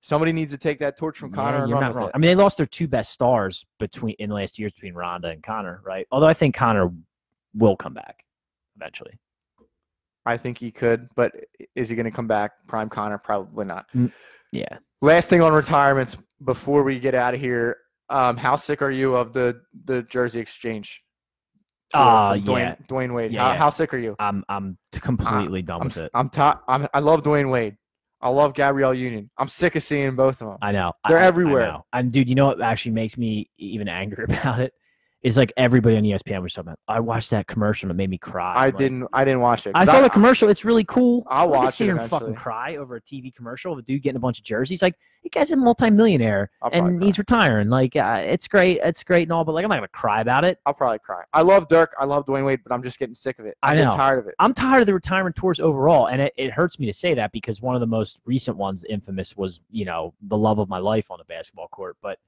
[0.00, 2.08] somebody needs to take that torch from Yeah, Conor and you're run not with wrong.
[2.08, 2.12] it.
[2.14, 5.28] I mean, they lost their two best stars between in the last years between Ronda
[5.28, 6.08] and Conor, right?
[6.10, 6.90] Although I think Conor
[7.54, 8.24] will come back
[8.76, 9.12] eventually.
[10.30, 11.32] I think he could, but
[11.74, 12.52] is he going to come back?
[12.68, 13.86] Prime Conor, probably not.
[14.52, 14.78] Yeah.
[15.02, 17.76] Last thing on retirements before we get out of here.
[18.08, 21.02] Um, how sick are you of the the jersey exchange?
[21.90, 22.74] tour Ah, from Dwyane, yeah.
[22.88, 23.32] Dwyane Wade.
[23.32, 23.56] Yeah, how, yeah.
[23.58, 24.14] how sick are you?
[24.18, 26.10] I'm I'm t- completely done I'm with s- it.
[26.14, 26.62] I'm top.
[26.68, 27.76] I'm, I love Dwyane Wade.
[28.20, 29.30] I love Gabrielle Union.
[29.38, 30.58] I'm sick of seeing both of them.
[30.62, 30.92] I know.
[31.08, 31.66] They're I- I- I everywhere.
[31.66, 31.86] know.
[31.92, 34.72] And dude, you know what actually makes me even angry about it
[35.22, 36.78] is like everybody on ESPN was talking about.
[36.88, 38.54] I watched that commercial and it made me cry.
[38.54, 39.06] I like, didn't.
[39.12, 39.72] I didn't watch it.
[39.74, 40.48] I saw the commercial.
[40.48, 41.24] It's really cool.
[41.26, 43.78] I'll I could watch sit it here and fucking cry over a TV commercial of
[43.78, 44.80] a dude getting a bunch of jerseys.
[44.80, 47.68] Like, the guy's a multimillionaire I'll and he's retiring.
[47.68, 48.80] Like, uh, it's great.
[48.82, 50.58] It's great and all, but like, I'm not gonna cry about it.
[50.64, 51.22] I'll probably cry.
[51.34, 51.94] I love Dirk.
[51.98, 53.58] I love Dwyane Wade, but I'm just getting sick of it.
[53.62, 53.96] I I'm getting know.
[53.96, 54.34] tired of it.
[54.38, 57.32] I'm tired of the retirement tours overall, and it, it hurts me to say that
[57.32, 60.78] because one of the most recent ones, infamous, was you know the love of my
[60.78, 61.98] life on the basketball court.
[62.00, 62.18] But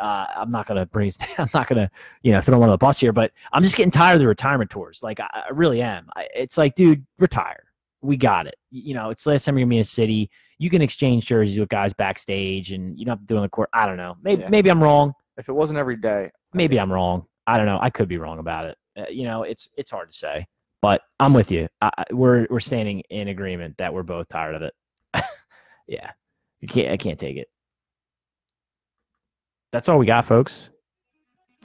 [0.00, 1.90] uh, I'm not gonna bring, I'm not gonna
[2.22, 3.12] you know throw him on the bus here.
[3.12, 5.00] But I'm just getting tired of the retirement tours.
[5.02, 6.08] Like I, I really am.
[6.16, 7.64] I, it's like, dude, retire.
[8.02, 8.54] We got it.
[8.70, 10.30] You know, it's the last time you're gonna be in a city.
[10.58, 13.42] You can exchange jerseys with guys backstage, and you don't have to do it on
[13.42, 13.68] the court.
[13.72, 14.16] I don't know.
[14.22, 14.48] Maybe Yeah.
[14.48, 15.14] maybe I'm wrong.
[15.36, 17.26] If it wasn't every day, Maybe think- I'm wrong.
[17.46, 17.78] I don't know.
[17.80, 18.78] I could be wrong about it.
[18.98, 20.46] Uh, you know, it's it's hard to say,
[20.82, 21.68] but I'm with you.
[21.82, 24.74] I- we're we're standing in agreement that we're both tired of it.
[25.86, 26.10] yeah,
[26.60, 26.90] you can't.
[26.92, 27.48] I can't take it.
[29.72, 30.70] That's all we got, folks.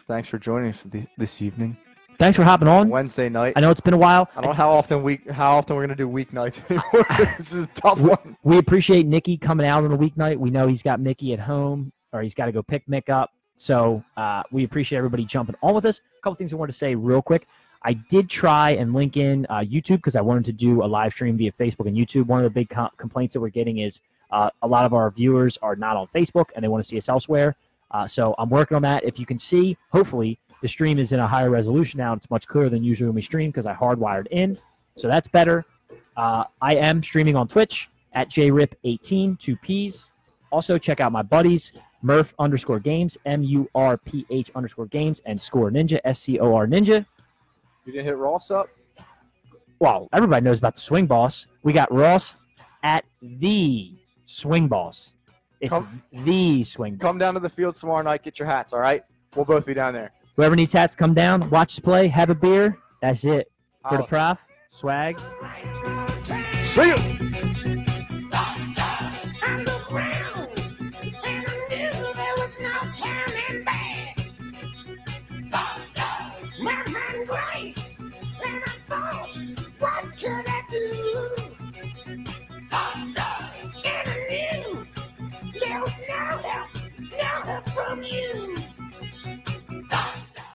[0.07, 1.77] Thanks for joining us thi- this evening,
[2.17, 2.87] Thanks for hopping on.
[2.89, 3.53] Wednesday night.
[3.57, 4.29] I know it's been a while.
[4.37, 7.35] I don't know how often we how often we're gonna do weeknights anymore.
[7.37, 8.37] this is a tough one.
[8.43, 10.37] We appreciate Nicky coming out on a weeknight.
[10.37, 13.31] We know he's got Mickey at home, or he's got to go pick Mick up.
[13.57, 15.99] So uh, we appreciate everybody jumping on with us.
[16.17, 17.47] A couple things I wanted to say real quick.
[17.83, 21.11] I did try and link in uh, YouTube because I wanted to do a live
[21.13, 22.27] stream via Facebook and YouTube.
[22.27, 24.01] One of the big com- complaints that we're getting is
[24.31, 26.97] uh, a lot of our viewers are not on Facebook and they want to see
[26.97, 27.55] us elsewhere.
[27.95, 29.05] Uh, so I'm working on that.
[29.05, 32.11] If you can see, hopefully the stream is in a higher resolution now.
[32.11, 34.59] It's much clearer than usually when we stream because I hardwired in.
[34.97, 35.63] So that's better.
[36.17, 40.11] Uh, I am streaming on Twitch at jrip18, two P's.
[40.51, 41.71] Also, check out my buddies,
[42.01, 46.37] Murph underscore games, M U R P H underscore games, and Score Ninja, S C
[46.39, 47.05] O R Ninja.
[47.85, 48.67] You didn't hit Ross up.
[49.79, 51.47] Well, everybody knows about the Swing Boss.
[51.63, 52.35] We got Ross
[52.83, 53.93] at the
[54.25, 55.14] Swing Boss.
[55.61, 56.97] It's Come- the Swing.
[56.97, 58.23] Come down to the field tomorrow night.
[58.23, 58.73] Get your hats.
[58.73, 59.03] All right.
[59.35, 60.11] We'll both be down there.
[60.35, 62.77] Whoever needs hats, come down, watch us play, have a beer.
[63.01, 63.51] That's it.
[63.87, 64.37] For the prof,
[64.69, 65.21] swags.
[66.57, 67.44] See you.